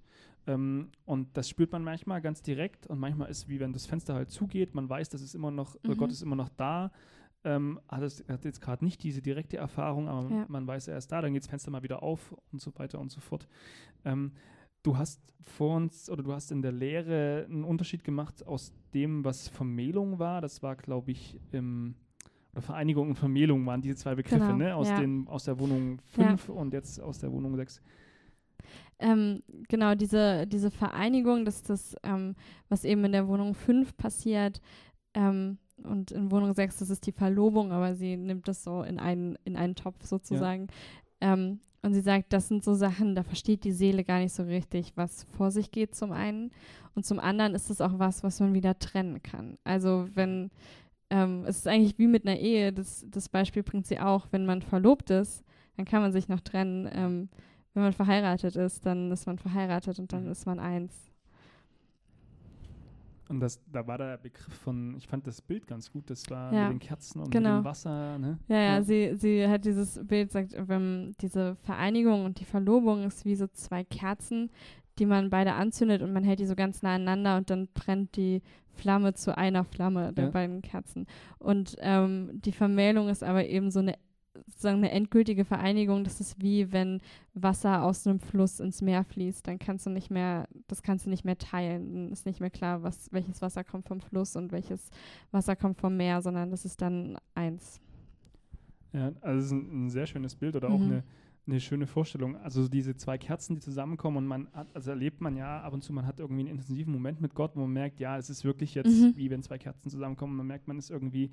Ähm, 0.47 0.91
und 1.03 1.35
das 1.35 1.49
spürt 1.49 1.73
man 1.73 1.83
manchmal 1.83 2.21
ganz 2.21 2.41
direkt 2.41 2.87
und 2.87 2.99
manchmal 2.99 3.29
ist 3.29 3.49
wie 3.49 3.59
wenn 3.59 3.73
das 3.73 3.85
Fenster 3.85 4.13
halt 4.13 4.31
zugeht, 4.31 4.75
man 4.75 4.87
weiß, 4.87 5.09
dass 5.09 5.19
es 5.19 5.35
immer 5.35 5.51
noch, 5.51 5.75
mhm. 5.83 5.97
Gott 5.97 6.11
ist 6.11 6.21
immer 6.21 6.37
noch 6.37 6.47
da, 6.47 6.93
ähm, 7.43 7.79
hat, 7.87 8.03
es, 8.03 8.23
hat 8.27 8.45
jetzt 8.45 8.61
gerade 8.61 8.83
nicht 8.83 9.01
diese 9.03 9.21
direkte 9.21 9.57
Erfahrung, 9.57 10.07
aber 10.07 10.29
ja. 10.29 10.45
man 10.47 10.67
weiß, 10.67 10.87
er 10.87 10.97
ist 10.97 11.11
da, 11.11 11.21
dann 11.21 11.33
geht 11.33 11.43
das 11.43 11.49
Fenster 11.49 11.71
mal 11.71 11.83
wieder 11.83 12.03
auf 12.03 12.35
und 12.51 12.61
so 12.61 12.71
weiter 12.77 12.99
und 12.99 13.11
so 13.11 13.21
fort. 13.21 13.47
Ähm, 14.05 14.33
du 14.83 14.97
hast 14.97 15.21
vor 15.43 15.75
uns 15.75 16.09
oder 16.09 16.23
du 16.23 16.33
hast 16.33 16.51
in 16.51 16.61
der 16.61 16.71
Lehre 16.71 17.45
einen 17.49 17.63
Unterschied 17.63 18.03
gemacht 18.03 18.45
aus 18.45 18.73
dem, 18.93 19.23
was 19.23 19.47
Vermählung 19.47 20.19
war. 20.19 20.41
Das 20.41 20.61
war, 20.63 20.75
glaube 20.75 21.11
ich, 21.11 21.39
im 21.51 21.95
oder 22.51 22.61
Vereinigung 22.61 23.09
und 23.09 23.15
Vermählung 23.15 23.65
waren 23.65 23.81
diese 23.81 23.95
zwei 23.95 24.15
Begriffe, 24.15 24.39
genau, 24.39 24.57
ne? 24.57 24.75
Aus, 24.75 24.89
ja. 24.89 24.99
den, 24.99 25.27
aus 25.27 25.43
der 25.43 25.59
Wohnung 25.59 25.99
5 26.05 26.47
ja. 26.47 26.53
und 26.53 26.73
jetzt 26.73 26.99
aus 26.99 27.19
der 27.19 27.31
Wohnung 27.31 27.55
6. 27.55 27.81
Ähm, 28.99 29.43
genau, 29.67 29.95
diese, 29.95 30.45
diese 30.47 30.71
Vereinigung, 30.71 31.45
das 31.45 31.57
ist 31.57 31.69
das, 31.69 31.95
ähm, 32.03 32.35
was 32.67 32.83
eben 32.83 33.05
in 33.05 33.11
der 33.11 33.27
Wohnung 33.27 33.53
5 33.53 33.95
passiert. 33.95 34.61
Ähm, 35.13 35.57
und 35.83 36.11
in 36.11 36.31
Wohnung 36.31 36.53
6, 36.53 36.79
das 36.79 36.89
ist 36.89 37.05
die 37.05 37.11
Verlobung, 37.11 37.71
aber 37.71 37.95
sie 37.95 38.17
nimmt 38.17 38.47
das 38.47 38.63
so 38.63 38.83
in 38.83 38.99
einen, 38.99 39.37
in 39.45 39.55
einen 39.55 39.75
Topf 39.75 40.05
sozusagen. 40.05 40.67
Ja. 41.21 41.33
Ähm, 41.33 41.59
und 41.81 41.93
sie 41.93 42.01
sagt, 42.01 42.33
das 42.33 42.47
sind 42.47 42.63
so 42.63 42.73
Sachen, 42.73 43.15
da 43.15 43.23
versteht 43.23 43.63
die 43.63 43.71
Seele 43.71 44.03
gar 44.03 44.19
nicht 44.19 44.33
so 44.33 44.43
richtig, 44.43 44.93
was 44.95 45.23
vor 45.37 45.49
sich 45.51 45.71
geht 45.71 45.95
zum 45.95 46.11
einen. 46.11 46.51
Und 46.93 47.05
zum 47.05 47.19
anderen 47.19 47.55
ist 47.55 47.69
es 47.69 47.79
auch 47.79 47.97
was, 47.99 48.23
was 48.23 48.39
man 48.41 48.53
wieder 48.53 48.77
trennen 48.79 49.23
kann. 49.23 49.57
Also 49.63 50.07
wenn, 50.13 50.51
ähm, 51.09 51.45
es 51.47 51.59
ist 51.59 51.67
eigentlich 51.67 51.97
wie 51.97 52.07
mit 52.07 52.27
einer 52.27 52.37
Ehe, 52.37 52.73
das, 52.73 53.05
das 53.09 53.29
Beispiel 53.29 53.63
bringt 53.63 53.87
sie 53.87 53.99
auch, 53.99 54.27
wenn 54.31 54.45
man 54.45 54.61
verlobt 54.61 55.09
ist, 55.09 55.43
dann 55.77 55.85
kann 55.85 56.01
man 56.01 56.11
sich 56.11 56.27
noch 56.27 56.41
trennen. 56.41 56.89
Ähm, 56.91 57.29
wenn 57.73 57.83
man 57.83 57.93
verheiratet 57.93 58.57
ist, 58.57 58.85
dann 58.85 59.11
ist 59.11 59.25
man 59.25 59.37
verheiratet 59.37 59.99
und 59.99 60.11
dann 60.11 60.25
mhm. 60.25 60.31
ist 60.31 60.45
man 60.45 60.59
eins. 60.59 61.08
Und 63.29 63.39
das, 63.41 63.61
da 63.71 63.85
war 63.85 63.99
der 63.99 64.17
Begriff 64.17 64.53
von, 64.55 64.95
ich 64.97 65.07
fand 65.07 65.27
das 65.27 65.39
Bild 65.39 65.67
ganz 65.67 65.91
gut, 65.91 66.09
das 66.09 66.27
war 66.31 66.51
ja, 66.51 66.63
mit 66.63 66.81
den 66.81 66.87
Kerzen 66.87 67.21
und 67.21 67.29
genau. 67.29 67.57
mit 67.57 67.63
dem 67.63 67.65
Wasser. 67.65 68.17
Ne? 68.17 68.39
Ja, 68.47 68.55
ja, 68.55 68.63
ja, 68.63 68.81
Sie, 68.81 69.15
sie 69.17 69.47
hat 69.47 69.65
dieses 69.65 69.99
Bild, 70.03 70.31
sagt, 70.31 70.55
wenn 70.57 71.13
diese 71.21 71.55
Vereinigung 71.57 72.25
und 72.25 72.39
die 72.39 72.45
Verlobung 72.45 73.03
ist 73.03 73.25
wie 73.25 73.35
so 73.35 73.45
zwei 73.47 73.83
Kerzen, 73.83 74.49
die 74.97 75.05
man 75.05 75.29
beide 75.29 75.53
anzündet 75.53 76.01
und 76.01 76.11
man 76.11 76.23
hält 76.23 76.39
die 76.39 76.47
so 76.47 76.55
ganz 76.55 76.81
nah 76.81 76.95
aneinander 76.95 77.37
und 77.37 77.51
dann 77.51 77.67
brennt 77.67 78.15
die 78.17 78.41
Flamme 78.73 79.13
zu 79.13 79.37
einer 79.37 79.63
Flamme 79.63 80.11
der 80.11 80.25
ja. 80.25 80.31
beiden 80.31 80.61
Kerzen. 80.63 81.05
Und 81.37 81.75
ähm, 81.81 82.31
die 82.33 82.51
Vermählung 82.51 83.09
ist 83.09 83.23
aber 83.23 83.45
eben 83.45 83.69
so 83.69 83.79
eine 83.79 83.95
sozusagen 84.45 84.77
eine 84.77 84.91
endgültige 84.91 85.45
Vereinigung, 85.45 86.03
das 86.03 86.19
ist 86.21 86.41
wie 86.41 86.71
wenn 86.71 87.01
Wasser 87.33 87.83
aus 87.83 88.05
einem 88.05 88.19
Fluss 88.19 88.59
ins 88.59 88.81
Meer 88.81 89.03
fließt, 89.03 89.47
dann 89.47 89.59
kannst 89.59 89.85
du 89.85 89.89
nicht 89.89 90.09
mehr, 90.09 90.47
das 90.67 90.81
kannst 90.81 91.05
du 91.05 91.09
nicht 91.09 91.25
mehr 91.25 91.37
teilen. 91.37 91.93
Dann 91.93 92.11
ist 92.11 92.25
nicht 92.25 92.39
mehr 92.39 92.49
klar, 92.49 92.83
was, 92.83 93.11
welches 93.11 93.41
Wasser 93.41 93.63
kommt 93.63 93.87
vom 93.87 94.01
Fluss 94.01 94.35
und 94.35 94.51
welches 94.51 94.89
Wasser 95.31 95.55
kommt 95.55 95.79
vom 95.79 95.97
Meer, 95.97 96.21
sondern 96.21 96.51
das 96.51 96.65
ist 96.65 96.81
dann 96.81 97.17
eins. 97.35 97.81
Ja, 98.93 99.11
also 99.21 99.39
es 99.39 99.45
ist 99.45 99.51
ein, 99.51 99.85
ein 99.85 99.89
sehr 99.89 100.07
schönes 100.07 100.35
Bild 100.35 100.55
oder 100.55 100.69
mhm. 100.69 100.75
auch 100.75 100.81
eine, 100.81 101.03
eine 101.47 101.59
schöne 101.59 101.87
Vorstellung. 101.87 102.35
Also 102.37 102.67
diese 102.67 102.95
zwei 102.95 103.17
Kerzen, 103.17 103.55
die 103.55 103.61
zusammenkommen 103.61 104.17
und 104.17 104.27
man 104.27 104.47
hat, 104.53 104.67
also 104.75 104.91
erlebt 104.91 105.21
man 105.21 105.35
ja 105.35 105.61
ab 105.61 105.73
und 105.73 105.83
zu, 105.83 105.93
man 105.93 106.05
hat 106.05 106.19
irgendwie 106.19 106.41
einen 106.41 106.49
intensiven 106.49 106.93
Moment 106.93 107.21
mit 107.21 107.35
Gott, 107.35 107.55
wo 107.55 107.61
man 107.61 107.73
merkt, 107.73 107.99
ja, 107.99 108.17
es 108.17 108.29
ist 108.29 108.43
wirklich 108.43 108.75
jetzt 108.75 108.89
mhm. 108.89 109.13
wie 109.15 109.29
wenn 109.29 109.43
zwei 109.43 109.57
Kerzen 109.57 109.89
zusammenkommen. 109.89 110.35
Man 110.35 110.47
merkt, 110.47 110.67
man 110.67 110.77
ist 110.77 110.89
irgendwie 110.89 111.31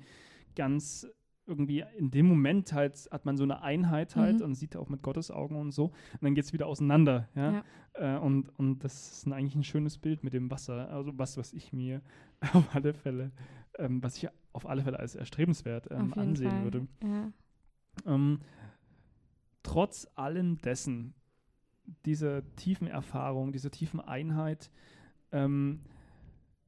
ganz 0.55 1.07
irgendwie 1.47 1.83
in 1.97 2.11
dem 2.11 2.27
Moment 2.27 2.73
halt 2.73 3.07
hat 3.11 3.25
man 3.25 3.37
so 3.37 3.43
eine 3.43 3.61
Einheit 3.61 4.15
halt 4.15 4.39
mhm. 4.39 4.45
und 4.45 4.55
sieht 4.55 4.75
auch 4.75 4.89
mit 4.89 5.01
Gottes 5.01 5.31
Augen 5.31 5.55
und 5.55 5.71
so. 5.71 5.85
Und 5.85 6.21
dann 6.21 6.35
geht 6.35 6.43
es 6.43 6.53
wieder 6.53 6.67
auseinander. 6.67 7.27
Ja? 7.35 7.63
ja. 7.99 8.15
Äh, 8.15 8.19
und, 8.19 8.49
und 8.59 8.83
das 8.83 9.11
ist 9.11 9.31
eigentlich 9.31 9.55
ein 9.55 9.63
schönes 9.63 9.97
Bild 9.97 10.23
mit 10.23 10.33
dem 10.33 10.51
Wasser. 10.51 10.89
Also 10.89 11.17
was, 11.17 11.37
was 11.37 11.53
ich 11.53 11.73
mir 11.73 12.01
auf 12.53 12.75
alle 12.75 12.93
Fälle, 12.93 13.31
ähm, 13.77 14.03
was 14.03 14.17
ich 14.17 14.29
auf 14.53 14.67
alle 14.67 14.83
Fälle 14.83 14.99
als 14.99 15.15
erstrebenswert 15.15 15.87
ähm, 15.91 16.13
ansehen 16.13 16.51
Fall. 16.51 16.63
würde. 16.63 16.87
Ja. 17.03 17.31
Ähm, 18.05 18.39
trotz 19.63 20.07
allem 20.15 20.57
dessen, 20.57 21.13
dieser 22.05 22.43
tiefen 22.55 22.87
Erfahrung, 22.87 23.53
dieser 23.53 23.71
tiefen 23.71 24.01
Einheit, 24.01 24.71
ähm, 25.31 25.81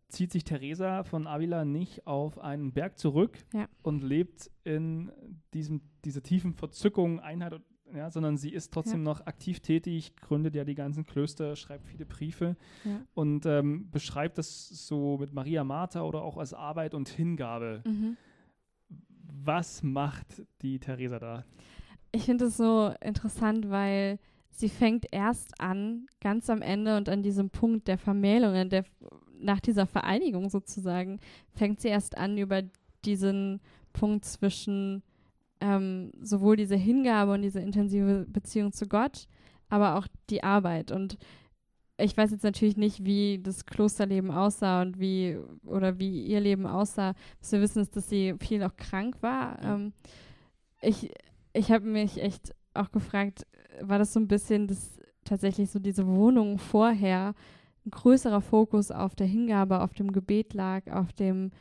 zieht 0.09 0.31
sich 0.31 0.43
Teresa 0.43 1.03
von 1.03 1.27
Avila 1.27 1.65
nicht 1.65 2.05
auf 2.07 2.39
einen 2.39 2.73
Berg 2.73 2.97
zurück 2.97 3.37
ja. 3.53 3.67
und 3.83 4.03
lebt 4.03 4.51
in 4.63 5.11
diesem, 5.53 5.81
dieser 6.03 6.21
tiefen 6.21 6.53
Verzückung, 6.53 7.19
Einheit, 7.19 7.61
ja, 7.93 8.09
sondern 8.11 8.37
sie 8.37 8.51
ist 8.51 8.71
trotzdem 8.73 8.99
ja. 8.99 9.05
noch 9.05 9.25
aktiv 9.25 9.61
tätig, 9.61 10.15
gründet 10.17 10.55
ja 10.55 10.63
die 10.63 10.75
ganzen 10.75 11.05
Klöster, 11.05 11.55
schreibt 11.55 11.87
viele 11.87 12.05
Briefe 12.05 12.55
und 13.13 13.45
ähm, 13.45 13.89
beschreibt 13.89 14.37
das 14.37 14.67
so 14.69 15.17
mit 15.17 15.33
Maria 15.33 15.63
Martha 15.63 16.01
oder 16.01 16.21
auch 16.21 16.37
als 16.37 16.53
Arbeit 16.53 16.93
und 16.93 17.09
Hingabe. 17.09 17.83
Mhm. 17.85 18.17
Was 19.43 19.83
macht 19.83 20.43
die 20.61 20.79
Teresa 20.79 21.19
da? 21.19 21.45
Ich 22.11 22.23
finde 22.23 22.45
es 22.45 22.57
so 22.57 22.93
interessant, 23.01 23.69
weil 23.69 24.19
sie 24.49 24.69
fängt 24.69 25.05
erst 25.11 25.59
an, 25.61 26.07
ganz 26.19 26.49
am 26.49 26.61
Ende 26.61 26.97
und 26.97 27.09
an 27.09 27.23
diesem 27.23 27.49
Punkt 27.49 27.87
der 27.87 27.97
Vermählungen, 27.97 28.69
der 28.69 28.85
nach 29.39 29.59
dieser 29.59 29.85
Vereinigung 29.85 30.49
sozusagen, 30.49 31.19
fängt 31.53 31.81
sie 31.81 31.87
erst 31.87 32.17
an, 32.17 32.37
über 32.37 32.63
diesen 33.05 33.61
Punkt 33.93 34.25
zwischen 34.25 35.03
ähm, 35.61 36.11
sowohl 36.21 36.55
diese 36.55 36.75
Hingabe 36.75 37.33
und 37.33 37.41
diese 37.41 37.59
intensive 37.59 38.25
Beziehung 38.29 38.71
zu 38.71 38.87
Gott, 38.87 39.27
aber 39.69 39.97
auch 39.97 40.07
die 40.29 40.43
Arbeit. 40.43 40.91
Und 40.91 41.17
ich 41.97 42.15
weiß 42.15 42.31
jetzt 42.31 42.43
natürlich 42.43 42.77
nicht, 42.77 43.03
wie 43.03 43.39
das 43.41 43.65
Klosterleben 43.65 44.31
aussah 44.31 44.81
und 44.81 44.99
wie 44.99 45.37
oder 45.65 45.99
wie 45.99 46.25
ihr 46.25 46.39
Leben 46.39 46.65
aussah. 46.65 47.13
Was 47.41 47.51
wir 47.51 47.61
wissen 47.61 47.81
ist, 47.81 47.95
dass 47.95 48.09
sie 48.09 48.35
viel 48.39 48.63
auch 48.63 48.75
krank 48.77 49.17
war. 49.21 49.61
Ähm, 49.63 49.93
ich 50.81 51.11
ich 51.53 51.71
habe 51.71 51.85
mich 51.85 52.21
echt 52.21 52.55
auch 52.73 52.91
gefragt, 52.91 53.45
war 53.81 53.99
das 53.99 54.13
so 54.13 54.19
ein 54.19 54.27
bisschen 54.27 54.67
das 54.67 54.99
tatsächlich 55.25 55.69
so 55.69 55.79
diese 55.79 56.07
Wohnung 56.07 56.57
vorher, 56.57 57.33
ein 57.85 57.91
größerer 57.91 58.41
Fokus 58.41 58.91
auf 58.91 59.15
der 59.15 59.27
Hingabe, 59.27 59.81
auf 59.81 59.93
dem 59.93 60.11
Gebet 60.11 60.53
lag, 60.53 60.87
auf 60.91 61.13
dem 61.13 61.51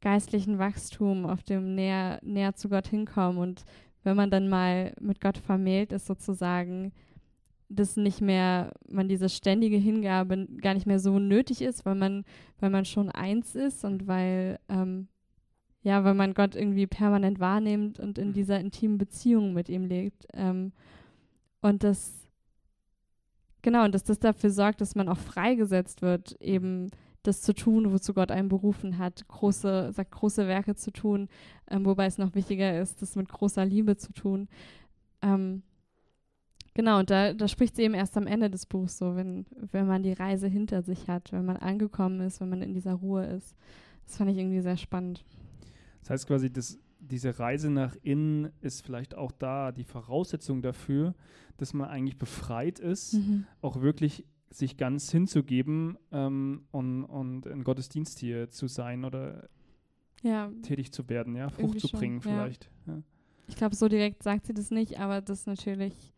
geistlichen 0.00 0.58
Wachstum, 0.58 1.24
auf 1.24 1.42
dem 1.42 1.74
näher, 1.74 2.20
näher 2.22 2.54
zu 2.54 2.68
Gott 2.68 2.88
hinkommen. 2.88 3.38
Und 3.38 3.64
wenn 4.02 4.16
man 4.16 4.30
dann 4.30 4.48
mal 4.48 4.92
mit 5.00 5.20
Gott 5.20 5.38
vermählt 5.38 5.92
ist, 5.92 6.06
sozusagen, 6.06 6.92
dass 7.68 7.96
nicht 7.96 8.20
mehr, 8.20 8.72
man 8.88 9.08
diese 9.08 9.28
ständige 9.28 9.76
Hingabe 9.76 10.46
gar 10.60 10.74
nicht 10.74 10.86
mehr 10.86 10.98
so 10.98 11.18
nötig 11.18 11.62
ist, 11.62 11.86
weil 11.86 11.94
man, 11.94 12.24
weil 12.60 12.70
man 12.70 12.84
schon 12.84 13.10
eins 13.10 13.54
ist 13.54 13.84
und 13.84 14.06
weil, 14.06 14.58
ähm, 14.68 15.08
ja, 15.82 16.04
weil 16.04 16.14
man 16.14 16.34
Gott 16.34 16.54
irgendwie 16.54 16.86
permanent 16.86 17.40
wahrnimmt 17.40 17.98
und 17.98 18.18
in 18.18 18.28
mhm. 18.28 18.32
dieser 18.34 18.60
intimen 18.60 18.98
Beziehung 18.98 19.54
mit 19.54 19.68
ihm 19.68 19.84
lebt. 19.84 20.26
Ähm, 20.34 20.72
und 21.60 21.84
das, 21.84 22.28
genau, 23.62 23.84
und 23.84 23.94
dass 23.94 24.04
das 24.04 24.18
dafür 24.18 24.50
sorgt, 24.50 24.80
dass 24.80 24.94
man 24.94 25.08
auch 25.08 25.18
freigesetzt 25.18 26.02
wird, 26.02 26.40
eben 26.40 26.90
das 27.22 27.40
zu 27.40 27.54
tun, 27.54 27.92
wozu 27.92 28.14
Gott 28.14 28.30
einen 28.30 28.48
berufen 28.48 28.98
hat, 28.98 29.26
große, 29.28 29.92
sagt, 29.92 30.10
große 30.10 30.48
Werke 30.48 30.74
zu 30.74 30.90
tun, 30.90 31.28
ähm, 31.70 31.84
wobei 31.84 32.06
es 32.06 32.18
noch 32.18 32.34
wichtiger 32.34 32.80
ist, 32.80 33.00
das 33.00 33.16
mit 33.16 33.28
großer 33.28 33.64
Liebe 33.64 33.96
zu 33.96 34.12
tun. 34.12 34.48
Ähm, 35.22 35.62
genau, 36.74 36.98
und 36.98 37.10
da, 37.10 37.32
da 37.32 37.46
spricht 37.46 37.76
sie 37.76 37.82
eben 37.82 37.94
erst 37.94 38.16
am 38.16 38.26
Ende 38.26 38.50
des 38.50 38.66
Buchs 38.66 38.98
so, 38.98 39.14
wenn, 39.14 39.46
wenn 39.70 39.86
man 39.86 40.02
die 40.02 40.12
Reise 40.12 40.48
hinter 40.48 40.82
sich 40.82 41.08
hat, 41.08 41.32
wenn 41.32 41.44
man 41.44 41.56
angekommen 41.56 42.20
ist, 42.20 42.40
wenn 42.40 42.48
man 42.48 42.62
in 42.62 42.74
dieser 42.74 42.94
Ruhe 42.94 43.24
ist. 43.24 43.54
Das 44.06 44.16
fand 44.16 44.30
ich 44.30 44.38
irgendwie 44.38 44.60
sehr 44.60 44.76
spannend. 44.76 45.24
Das 46.00 46.10
heißt 46.10 46.26
quasi, 46.26 46.52
dass 46.52 46.78
diese 47.02 47.38
Reise 47.38 47.70
nach 47.70 47.96
innen 48.02 48.50
ist 48.60 48.84
vielleicht 48.84 49.14
auch 49.14 49.32
da 49.32 49.72
die 49.72 49.84
Voraussetzung 49.84 50.62
dafür, 50.62 51.14
dass 51.56 51.74
man 51.74 51.88
eigentlich 51.88 52.18
befreit 52.18 52.78
ist, 52.78 53.14
mhm. 53.14 53.46
auch 53.60 53.80
wirklich 53.80 54.24
sich 54.50 54.76
ganz 54.76 55.10
hinzugeben 55.10 55.98
ähm, 56.12 56.64
und, 56.70 57.04
und 57.04 57.46
in 57.46 57.64
Gottesdienst 57.64 58.18
hier 58.18 58.50
zu 58.50 58.68
sein 58.68 59.04
oder 59.04 59.48
ja, 60.22 60.50
tätig 60.62 60.92
zu 60.92 61.08
werden, 61.08 61.34
ja, 61.34 61.48
Frucht 61.48 61.80
zu 61.80 61.88
bringen 61.88 62.22
schon, 62.22 62.32
vielleicht. 62.32 62.70
Ja. 62.86 62.94
Ja. 62.94 63.02
Ich 63.48 63.56
glaube, 63.56 63.74
so 63.74 63.88
direkt 63.88 64.22
sagt 64.22 64.46
sie 64.46 64.54
das 64.54 64.70
nicht, 64.70 65.00
aber 65.00 65.20
das 65.20 65.40
ist 65.40 65.46
natürlich 65.46 66.12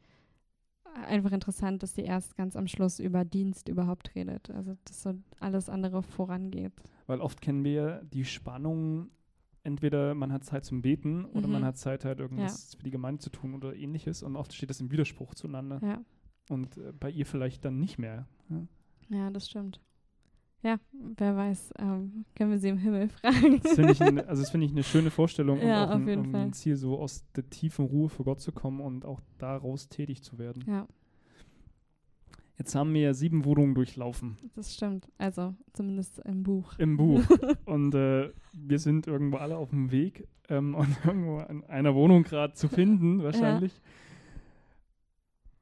einfach 1.07 1.33
interessant, 1.33 1.83
dass 1.83 1.95
sie 1.95 2.03
erst 2.03 2.37
ganz 2.37 2.57
am 2.57 2.67
Schluss 2.67 2.99
über 2.99 3.25
Dienst 3.25 3.69
überhaupt 3.69 4.15
redet. 4.15 4.51
Also, 4.51 4.77
dass 4.85 5.03
so 5.03 5.15
alles 5.41 5.69
andere 5.69 6.03
vorangeht. 6.03 6.73
Weil 7.07 7.21
oft 7.21 7.41
kennen 7.41 7.65
wir 7.65 8.03
die 8.13 8.25
Spannung, 8.25 9.11
entweder 9.65 10.15
man 10.15 10.33
hat 10.33 10.45
Zeit 10.45 10.65
zum 10.65 10.83
Beten 10.83 11.25
oder 11.25 11.47
mhm. 11.47 11.55
man 11.55 11.65
hat 11.65 11.77
Zeit, 11.77 12.05
halt 12.05 12.21
irgendwas 12.21 12.73
ja. 12.73 12.79
für 12.79 12.85
die 12.85 12.91
Gemeinde 12.91 13.21
zu 13.21 13.31
tun 13.31 13.55
oder 13.55 13.75
ähnliches. 13.75 14.23
Und 14.23 14.37
oft 14.37 14.53
steht 14.53 14.71
das 14.71 14.81
im 14.81 14.91
Widerspruch 14.91 15.35
zueinander. 15.35 15.81
Ja. 15.83 16.05
Und 16.49 16.77
äh, 16.77 16.93
bei 16.93 17.11
ihr 17.11 17.27
vielleicht 17.27 17.65
dann 17.65 17.81
nicht 17.81 17.99
mehr. 17.99 18.29
Ja, 18.51 18.67
ja 19.09 19.31
das 19.31 19.49
stimmt. 19.49 19.81
Ja, 20.63 20.79
wer 20.93 21.37
weiß, 21.37 21.75
ähm, 21.79 22.25
können 22.35 22.51
wir 22.51 22.59
sie 22.59 22.69
im 22.69 22.79
Himmel 22.79 23.09
fragen. 23.21 23.61
Das 23.63 23.75
finde 23.75 23.93
ich, 23.93 24.01
ein, 24.01 24.19
also 24.27 24.43
das 24.43 24.55
ich 24.55 24.71
eine 24.71 24.83
schöne 24.83 25.11
Vorstellung 25.11 25.61
und 25.61 25.71
auch 25.71 25.91
ein, 25.91 26.19
um 26.19 26.35
ein 26.35 26.53
Ziel, 26.55 26.77
so 26.77 26.99
aus 26.99 27.25
der 27.33 27.51
tiefen 27.51 27.85
Ruhe 27.85 28.09
für 28.09 28.25
Gott 28.25 28.41
zu 28.41 28.51
kommen 28.51 28.81
und 28.81 29.05
auch 29.05 29.21
daraus 29.37 29.89
tätig 29.91 30.23
zu 30.23 30.39
werden. 30.39 30.65
Ja. 30.67 30.87
Jetzt 32.57 32.75
haben 32.75 32.95
wir 32.95 33.15
sieben 33.15 33.45
Wohnungen 33.45 33.75
durchlaufen. 33.75 34.39
Das 34.55 34.75
stimmt. 34.75 35.09
Also 35.19 35.55
zumindest 35.73 36.21
im 36.21 36.45
Buch. 36.45 36.79
Im 36.79 36.97
Buch. 36.97 37.23
und 37.65 37.95
äh, 37.95 38.31
wir 38.53 38.79
sind 38.79 39.07
irgendwo 39.09 39.39
alle 39.39 39.57
auf 39.57 39.71
dem 39.71 39.91
Weg 39.91 40.29
ähm, 40.49 40.75
und 40.75 40.97
irgendwo 41.05 41.41
in 41.41 41.65
einer 41.65 41.95
Wohnung 41.95 42.23
gerade 42.23 42.55
zu 42.55 42.69
finden, 42.69 43.23
wahrscheinlich. 43.23 43.73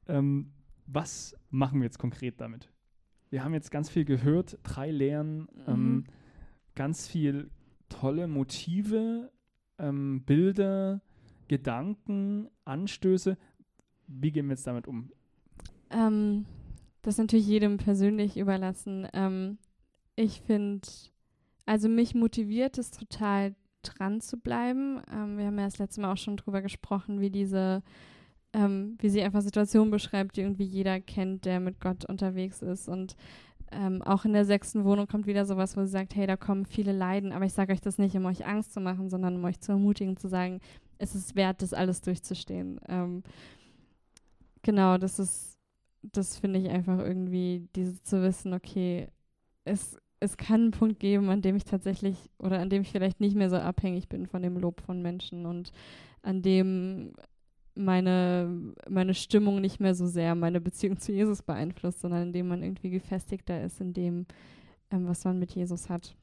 Ja. 0.07 0.15
Ähm, 0.19 0.51
was 0.85 1.35
machen 1.49 1.79
wir 1.79 1.85
jetzt 1.85 1.97
konkret 1.97 2.39
damit? 2.39 2.69
Wir 3.29 3.43
haben 3.43 3.53
jetzt 3.53 3.71
ganz 3.71 3.89
viel 3.89 4.05
gehört, 4.05 4.59
drei 4.61 4.91
Lehren, 4.91 5.47
mhm. 5.55 5.63
ähm, 5.67 6.03
ganz 6.75 7.07
viel 7.07 7.49
tolle 7.89 8.27
Motive, 8.27 9.31
ähm, 9.79 10.23
Bilder, 10.23 11.01
Gedanken, 11.47 12.47
Anstöße. 12.65 13.37
Wie 14.07 14.31
gehen 14.31 14.45
wir 14.47 14.51
jetzt 14.53 14.67
damit 14.67 14.87
um? 14.87 15.11
Ähm, 15.89 16.45
das 17.03 17.15
ist 17.15 17.19
natürlich 17.19 17.47
jedem 17.47 17.77
persönlich 17.77 18.37
überlassen. 18.37 19.07
Ähm, 19.13 19.59
ich 20.15 20.41
finde, 20.41 20.87
also 21.65 21.87
mich 21.87 22.15
motiviert 22.15 22.77
es 22.77 22.91
total 22.91 23.55
dran 23.83 24.21
zu 24.21 24.37
bleiben. 24.37 25.01
Ähm, 25.13 25.37
wir 25.37 25.45
haben 25.45 25.59
ja 25.59 25.65
das 25.65 25.77
letzte 25.77 26.01
Mal 26.01 26.11
auch 26.11 26.17
schon 26.17 26.37
drüber 26.37 26.61
gesprochen, 26.61 27.21
wie 27.21 27.29
diese 27.29 27.83
ähm, 28.53 28.97
wie 28.99 29.09
sie 29.09 29.21
einfach 29.21 29.41
Situationen 29.41 29.91
beschreibt, 29.91 30.37
die 30.37 30.41
irgendwie 30.41 30.63
jeder 30.63 30.99
kennt, 31.01 31.45
der 31.45 31.59
mit 31.59 31.79
Gott 31.79 32.05
unterwegs 32.05 32.61
ist. 32.61 32.87
Und 32.87 33.15
ähm, 33.71 34.01
auch 34.03 34.25
in 34.25 34.33
der 34.33 34.45
sechsten 34.45 34.85
Wohnung 34.85 35.07
kommt 35.07 35.25
wieder 35.25 35.45
sowas, 35.45 35.75
wo 35.75 35.81
sie 35.81 35.91
sagt, 35.91 36.15
hey, 36.15 36.27
da 36.27 36.37
kommen 36.37 36.65
viele 36.65 36.91
Leiden, 36.91 37.31
aber 37.31 37.45
ich 37.45 37.53
sage 37.53 37.73
euch 37.73 37.81
das 37.81 37.97
nicht, 37.97 38.15
um 38.15 38.25
euch 38.25 38.45
Angst 38.45 38.73
zu 38.73 38.79
machen, 38.79 39.09
sondern 39.09 39.35
um 39.35 39.43
euch 39.45 39.59
zu 39.59 39.71
ermutigen, 39.71 40.17
zu 40.17 40.27
sagen, 40.27 40.59
es 40.99 41.15
ist 41.15 41.35
wert, 41.35 41.61
das 41.61 41.73
alles 41.73 42.01
durchzustehen. 42.01 42.79
Ähm, 42.87 43.23
genau, 44.61 44.97
das 44.99 45.17
ist, 45.17 45.52
das 46.03 46.37
finde 46.37 46.59
ich 46.59 46.69
einfach 46.69 46.99
irgendwie, 46.99 47.67
diese 47.75 48.01
zu 48.03 48.21
wissen, 48.21 48.53
okay, 48.53 49.07
es, 49.63 49.97
es 50.19 50.37
kann 50.37 50.61
einen 50.61 50.71
Punkt 50.71 50.99
geben, 50.99 51.29
an 51.29 51.41
dem 51.41 51.55
ich 51.55 51.63
tatsächlich 51.63 52.29
oder 52.37 52.59
an 52.59 52.69
dem 52.69 52.81
ich 52.81 52.91
vielleicht 52.91 53.19
nicht 53.19 53.35
mehr 53.35 53.49
so 53.49 53.57
abhängig 53.57 54.09
bin 54.09 54.27
von 54.27 54.41
dem 54.41 54.57
Lob 54.57 54.81
von 54.81 55.01
Menschen 55.01 55.45
und 55.45 55.71
an 56.21 56.41
dem 56.41 57.13
meine, 57.75 58.73
meine 58.87 59.13
Stimmung 59.13 59.59
nicht 59.59 59.79
mehr 59.79 59.95
so 59.95 60.05
sehr 60.05 60.35
meine 60.35 60.61
Beziehung 60.61 60.97
zu 60.99 61.11
Jesus 61.11 61.41
beeinflusst, 61.41 62.01
sondern 62.01 62.23
indem 62.23 62.47
man 62.47 62.63
irgendwie 62.63 62.89
gefestigter 62.89 63.63
ist 63.63 63.81
in 63.81 63.93
dem, 63.93 64.25
ähm, 64.91 65.07
was 65.07 65.23
man 65.25 65.39
mit 65.39 65.51
Jesus 65.51 65.89
hat. 65.89 66.15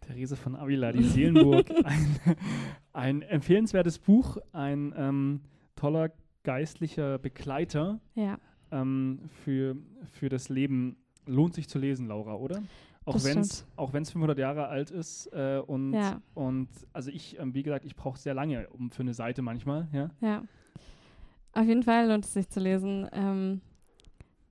Therese 0.00 0.36
von 0.36 0.54
Avila, 0.54 0.92
die 0.92 1.02
Seelenburg, 1.02 1.70
ein, 1.84 2.18
ein 2.92 3.22
empfehlenswertes 3.22 3.98
Buch, 3.98 4.36
ein 4.52 4.92
ähm, 4.96 5.40
toller 5.76 6.10
geistlicher 6.44 7.18
Begleiter 7.18 8.00
ja. 8.14 8.38
ähm, 8.70 9.18
für, 9.44 9.76
für 10.12 10.28
das 10.28 10.48
Leben. 10.48 10.96
Lohnt 11.26 11.54
sich 11.54 11.68
zu 11.68 11.78
lesen, 11.78 12.06
Laura, 12.06 12.34
oder? 12.34 12.62
Auch 13.06 13.22
wenn 13.24 13.38
es 13.38 13.66
auch 13.76 13.92
wenn's 13.92 14.10
500 14.12 14.38
Jahre 14.38 14.68
alt 14.68 14.90
ist 14.90 15.26
äh, 15.32 15.60
und, 15.66 15.92
ja. 15.92 16.22
und 16.32 16.68
also 16.92 17.10
ich, 17.10 17.38
ähm, 17.38 17.52
wie 17.54 17.62
gesagt, 17.62 17.84
ich 17.84 17.96
brauche 17.96 18.18
sehr 18.18 18.32
lange 18.32 18.68
um 18.70 18.90
für 18.90 19.02
eine 19.02 19.12
Seite 19.12 19.42
manchmal, 19.42 19.88
ja. 19.92 20.10
Ja. 20.20 20.42
Auf 21.52 21.66
jeden 21.66 21.82
Fall 21.82 22.08
lohnt 22.08 22.24
es 22.24 22.32
sich 22.32 22.48
zu 22.48 22.60
lesen. 22.60 23.06
Ähm, 23.12 23.60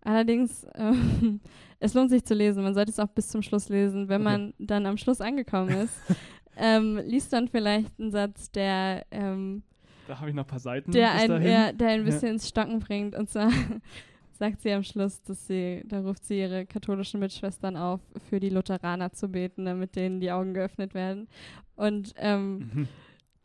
allerdings, 0.02 0.68
ähm, 0.76 1.42
es 1.80 1.94
lohnt 1.94 2.12
sich 2.12 2.24
zu 2.24 2.34
lesen. 2.34 2.64
Man 2.64 2.76
sollte 2.76 2.92
es 2.92 3.00
auch 3.00 3.08
bis 3.08 3.28
zum 3.28 3.42
Schluss 3.42 3.70
lesen. 3.70 4.08
Wenn 4.08 4.22
okay. 4.22 4.38
man 4.38 4.54
dann 4.60 4.86
am 4.86 4.98
Schluss 4.98 5.20
angekommen 5.20 5.70
ist, 5.70 5.98
ähm, 6.58 6.98
liest 7.06 7.34
dann 7.34 7.48
vielleicht 7.48 8.00
einen 8.00 8.12
Satz, 8.12 8.52
der 8.52 9.06
ähm, 9.12 9.64
da 10.08 10.20
habe 10.20 10.30
ich 10.30 10.36
noch 10.36 10.44
ein 10.44 10.48
paar 10.48 10.60
Seiten. 10.60 10.92
Der 10.92 11.12
ein, 11.14 11.42
ja, 11.44 11.72
der 11.72 11.90
ein 11.90 12.06
bisschen 12.06 12.28
ja. 12.28 12.34
ins 12.34 12.50
Stocken 12.50 12.80
bringt. 12.80 13.16
Und 13.16 13.30
zwar 13.30 13.52
sagt 14.34 14.62
sie 14.62 14.72
am 14.72 14.84
Schluss, 14.84 15.22
dass 15.24 15.48
sie, 15.48 15.84
da 15.86 16.02
ruft 16.02 16.26
sie 16.26 16.40
ihre 16.40 16.66
katholischen 16.66 17.20
Mitschwestern 17.20 17.78
auf, 17.78 18.02
für 18.30 18.40
die 18.40 18.50
Lutheraner 18.50 19.12
zu 19.12 19.30
beten, 19.30 19.66
damit 19.66 19.96
denen 19.96 20.20
die 20.20 20.32
Augen 20.32 20.54
geöffnet 20.54 20.94
werden. 20.94 21.28
Und, 21.76 22.14
ähm, 22.18 22.58
mhm. 22.74 22.88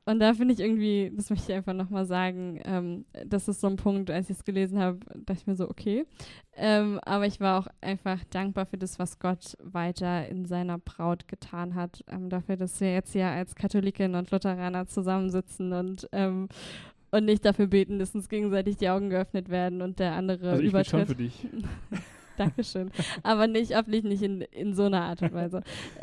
Und 0.09 0.21
da 0.21 0.33
finde 0.33 0.55
ich 0.55 0.61
irgendwie, 0.61 1.12
das 1.14 1.29
möchte 1.29 1.53
ich 1.53 1.59
einfach 1.59 1.75
nochmal 1.75 2.07
sagen, 2.07 2.62
ähm, 2.64 3.05
das 3.27 3.47
ist 3.47 3.61
so 3.61 3.66
ein 3.66 3.77
Punkt, 3.77 4.11
als 4.11 4.31
ich 4.31 4.38
es 4.38 4.44
gelesen 4.44 4.79
habe, 4.79 5.01
dachte 5.14 5.40
ich 5.40 5.47
mir 5.47 5.55
so, 5.55 5.68
okay. 5.68 6.07
Ähm, 6.57 6.99
aber 7.03 7.27
ich 7.27 7.40
war 7.40 7.59
auch 7.59 7.66
einfach 7.83 8.25
dankbar 8.31 8.64
für 8.64 8.79
das, 8.79 8.99
was 8.99 9.18
Gott 9.18 9.55
weiter 9.62 10.27
in 10.27 10.47
seiner 10.47 10.79
Braut 10.79 11.29
getan 11.29 11.75
hat. 11.75 12.05
Ähm, 12.09 12.31
dafür, 12.31 12.57
dass 12.57 12.81
wir 12.81 12.90
jetzt 12.90 13.12
hier 13.12 13.27
als 13.27 13.55
Katholikin 13.55 14.14
und 14.14 14.31
Lutheraner 14.31 14.87
zusammensitzen 14.87 15.75
und 15.75 16.09
ähm, 16.12 16.49
und 17.11 17.27
nicht 17.27 17.44
dafür 17.44 17.66
beten, 17.66 17.99
dass 17.99 18.14
uns 18.14 18.31
gegenseitig 18.31 18.79
die 18.79 18.88
Augen 18.88 19.11
geöffnet 19.11 19.51
werden 19.51 19.83
und 19.83 19.99
der 19.99 20.12
andere 20.12 20.53
also 20.53 20.62
ich 20.62 20.71
übertritt. 20.71 20.90
Schon 20.90 21.07
für 21.07 21.14
dich. 21.16 21.47
Dankeschön. 22.38 22.90
Aber 23.23 23.47
nicht, 23.47 23.77
hoffentlich 23.77 24.05
nicht 24.05 24.23
in, 24.23 24.40
in 24.40 24.75
so 24.75 24.85
einer 24.85 25.03
Art 25.03 25.21
und 25.21 25.35
Weise. 25.35 25.62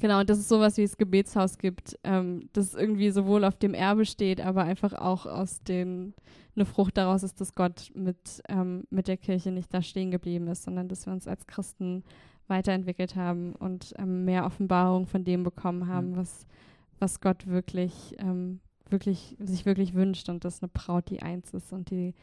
genau, 0.00 0.20
und 0.20 0.30
dass 0.30 0.38
es 0.38 0.48
sowas 0.48 0.76
wie 0.76 0.82
das 0.82 0.96
Gebetshaus 0.96 1.58
gibt, 1.58 1.98
ähm, 2.04 2.48
das 2.52 2.74
irgendwie 2.74 3.10
sowohl 3.10 3.44
auf 3.44 3.56
dem 3.56 3.74
Erbe 3.74 4.04
steht, 4.06 4.40
aber 4.40 4.64
einfach 4.64 4.92
auch 4.92 5.26
aus 5.26 5.62
den, 5.62 6.14
eine 6.54 6.64
Frucht 6.64 6.96
daraus 6.96 7.22
ist, 7.22 7.40
dass 7.40 7.54
Gott 7.54 7.90
mit, 7.94 8.42
ähm, 8.48 8.84
mit 8.90 9.08
der 9.08 9.16
Kirche 9.16 9.50
nicht 9.50 9.72
da 9.72 9.82
stehen 9.82 10.10
geblieben 10.10 10.48
ist, 10.48 10.64
sondern 10.64 10.88
dass 10.88 11.06
wir 11.06 11.12
uns 11.12 11.28
als 11.28 11.46
Christen 11.46 12.04
weiterentwickelt 12.48 13.16
haben 13.16 13.54
und 13.54 13.94
ähm, 13.98 14.24
mehr 14.24 14.46
Offenbarung 14.46 15.06
von 15.06 15.24
dem 15.24 15.42
bekommen 15.42 15.88
haben, 15.88 16.12
ja. 16.12 16.18
was, 16.18 16.46
was 16.98 17.20
Gott 17.20 17.46
wirklich 17.46 18.14
ähm, 18.18 18.60
wirklich, 18.90 19.36
sich 19.38 19.66
wirklich 19.66 19.94
wünscht 19.94 20.28
und 20.28 20.44
dass 20.44 20.62
eine 20.62 20.68
Braut 20.68 21.10
die 21.10 21.22
eins 21.22 21.52
ist 21.54 21.72
und 21.72 21.90
die 21.90 22.14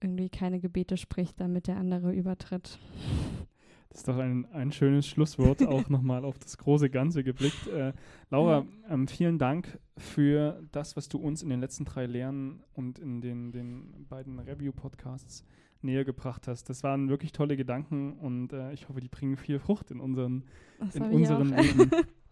irgendwie 0.00 0.28
keine 0.28 0.58
Gebete 0.58 0.96
spricht, 0.96 1.40
damit 1.40 1.66
der 1.66 1.76
andere 1.76 2.12
übertritt. 2.12 2.78
Das 3.92 4.00
ist 4.00 4.08
doch 4.08 4.16
ein, 4.16 4.46
ein 4.52 4.72
schönes 4.72 5.06
Schlusswort, 5.06 5.62
auch 5.66 5.90
nochmal 5.90 6.24
auf 6.24 6.38
das 6.38 6.56
große 6.56 6.88
Ganze 6.88 7.22
geblickt. 7.22 7.66
Äh, 7.66 7.92
Laura, 8.30 8.64
ähm, 8.88 9.06
vielen 9.06 9.38
Dank 9.38 9.78
für 9.98 10.62
das, 10.72 10.96
was 10.96 11.10
du 11.10 11.18
uns 11.18 11.42
in 11.42 11.50
den 11.50 11.60
letzten 11.60 11.84
drei 11.84 12.06
Lehren 12.06 12.62
und 12.72 12.98
in 12.98 13.20
den, 13.20 13.52
den 13.52 14.06
beiden 14.08 14.38
Review-Podcasts 14.38 15.44
näher 15.82 16.06
gebracht 16.06 16.48
hast. 16.48 16.70
Das 16.70 16.82
waren 16.82 17.10
wirklich 17.10 17.32
tolle 17.32 17.54
Gedanken 17.54 18.14
und 18.14 18.54
äh, 18.54 18.72
ich 18.72 18.88
hoffe, 18.88 19.00
die 19.00 19.08
bringen 19.08 19.36
viel 19.36 19.58
Frucht 19.58 19.90
in, 19.90 20.00
unseren, 20.00 20.44
Das 20.78 20.96
in 20.96 21.02
auch. 21.02 21.44
Leben. 21.44 21.90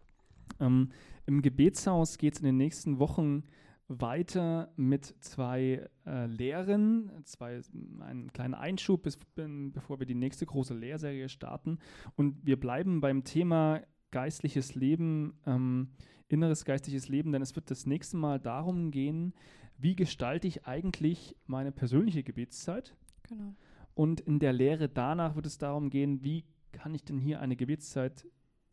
ähm, 0.60 0.88
Im 1.26 1.42
Gebetshaus 1.42 2.16
geht 2.16 2.34
es 2.34 2.40
in 2.40 2.46
den 2.46 2.56
nächsten 2.56 2.98
Wochen 2.98 3.42
weiter 3.90 4.72
mit 4.76 5.04
zwei 5.18 5.88
äh, 6.06 6.26
Lehren, 6.26 7.10
zwei, 7.24 7.60
einen 8.00 8.32
kleinen 8.32 8.54
Einschub, 8.54 9.02
bis, 9.02 9.18
bevor 9.34 9.98
wir 9.98 10.06
die 10.06 10.14
nächste 10.14 10.46
große 10.46 10.74
Lehrserie 10.74 11.28
starten. 11.28 11.78
Und 12.14 12.46
wir 12.46 12.58
bleiben 12.58 13.00
beim 13.00 13.24
Thema 13.24 13.82
geistliches 14.12 14.76
Leben, 14.76 15.40
ähm, 15.44 15.88
inneres 16.28 16.64
geistliches 16.64 17.08
Leben, 17.08 17.32
denn 17.32 17.42
es 17.42 17.56
wird 17.56 17.70
das 17.70 17.84
nächste 17.84 18.16
Mal 18.16 18.38
darum 18.38 18.92
gehen, 18.92 19.34
wie 19.76 19.96
gestalte 19.96 20.46
ich 20.46 20.66
eigentlich 20.66 21.34
meine 21.46 21.72
persönliche 21.72 22.22
Gebetszeit? 22.22 22.94
Genau. 23.24 23.54
Und 23.94 24.20
in 24.20 24.38
der 24.38 24.52
Lehre 24.52 24.88
danach 24.88 25.34
wird 25.34 25.46
es 25.46 25.58
darum 25.58 25.90
gehen, 25.90 26.22
wie 26.22 26.44
kann 26.70 26.94
ich 26.94 27.04
denn 27.04 27.18
hier 27.18 27.40
eine 27.40 27.56
Gebetszeit 27.56 28.26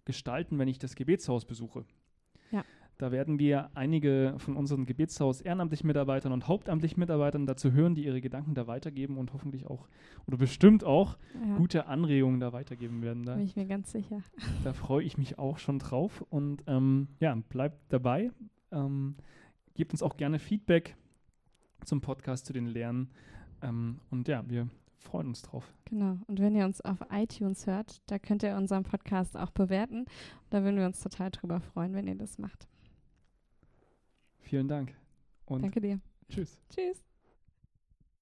gestalten, 0.06 0.60
wenn 0.60 0.68
ich 0.68 0.78
das 0.78 0.96
Gebetshaus 0.96 1.46
besuche. 1.46 1.86
Da 2.98 3.12
werden 3.12 3.38
wir 3.38 3.70
einige 3.76 4.34
von 4.38 4.58
unseren 4.58 4.86
Gebetshaus 4.86 5.42
ehrenamtlichen 5.42 5.86
Mitarbeitern 5.86 6.32
und 6.32 6.48
hauptamtlichen 6.48 7.00
Mitarbeitern 7.00 7.46
dazu 7.46 7.72
hören, 7.72 7.94
die 7.94 8.06
ihre 8.06 8.22
Gedanken 8.22 8.56
da 8.56 8.66
weitergeben 8.66 9.18
und 9.18 9.34
hoffentlich 9.34 9.68
auch 9.68 9.88
oder 10.26 10.38
bestimmt 10.38 10.84
auch 10.84 11.18
Ja, 11.34 11.58
gute 11.58 11.86
Anregungen 11.86 12.40
da 12.40 12.54
weitergeben 12.54 13.04
werden. 13.04 13.24
Da, 13.24 13.36
bin 13.36 13.46
ich 13.46 13.56
mir 13.56 13.68
ganz 13.68 13.92
sicher. 13.92 14.22
da 14.64 14.74
freue 14.74 15.04
ich 15.04 15.18
mich 15.18 15.38
auch 15.38 15.60
schon 15.60 15.78
drauf 15.78 16.26
und 16.30 16.64
ähm, 16.66 17.08
ja, 17.20 17.36
bleibt 17.50 17.94
dabei. 17.94 18.32
Ähm, 18.72 19.16
gebt 19.76 19.92
uns 19.92 20.02
auch 20.02 20.18
gerne 20.18 20.40
Feedback 20.40 20.96
zum 21.86 22.02
Podcast, 22.02 22.48
zu 22.48 22.54
den 22.54 22.66
Lehren 22.66 23.10
ähm, 23.62 24.00
und 24.10 24.28
ja, 24.28 24.44
wir 24.50 24.68
freuen 24.98 25.28
uns 25.28 25.44
drauf. 25.44 25.72
Genau. 25.86 26.18
Und 26.28 26.40
wenn 26.40 26.56
ihr 26.56 26.66
uns 26.66 26.82
auf 26.82 26.98
iTunes 27.12 27.68
hört, 27.68 28.02
da 28.08 28.20
könnt 28.20 28.44
ihr 28.44 28.56
unseren 28.58 28.84
Podcast 28.84 29.38
auch 29.38 29.52
bewerten. 29.52 30.06
Da 30.50 30.64
würden 30.64 30.78
wir 30.78 30.86
uns 30.86 31.00
total 31.00 31.32
drüber 31.32 31.62
freuen, 31.62 31.94
wenn 31.94 32.08
ihr 32.08 32.16
das 32.16 32.38
macht. 32.40 32.68
Vielen 34.48 34.70
Dank 34.70 34.94
und 35.46 35.62
Danke 35.62 35.82
dir. 35.82 36.00
tschüss. 36.30 36.58
Tschüss. 36.74 37.04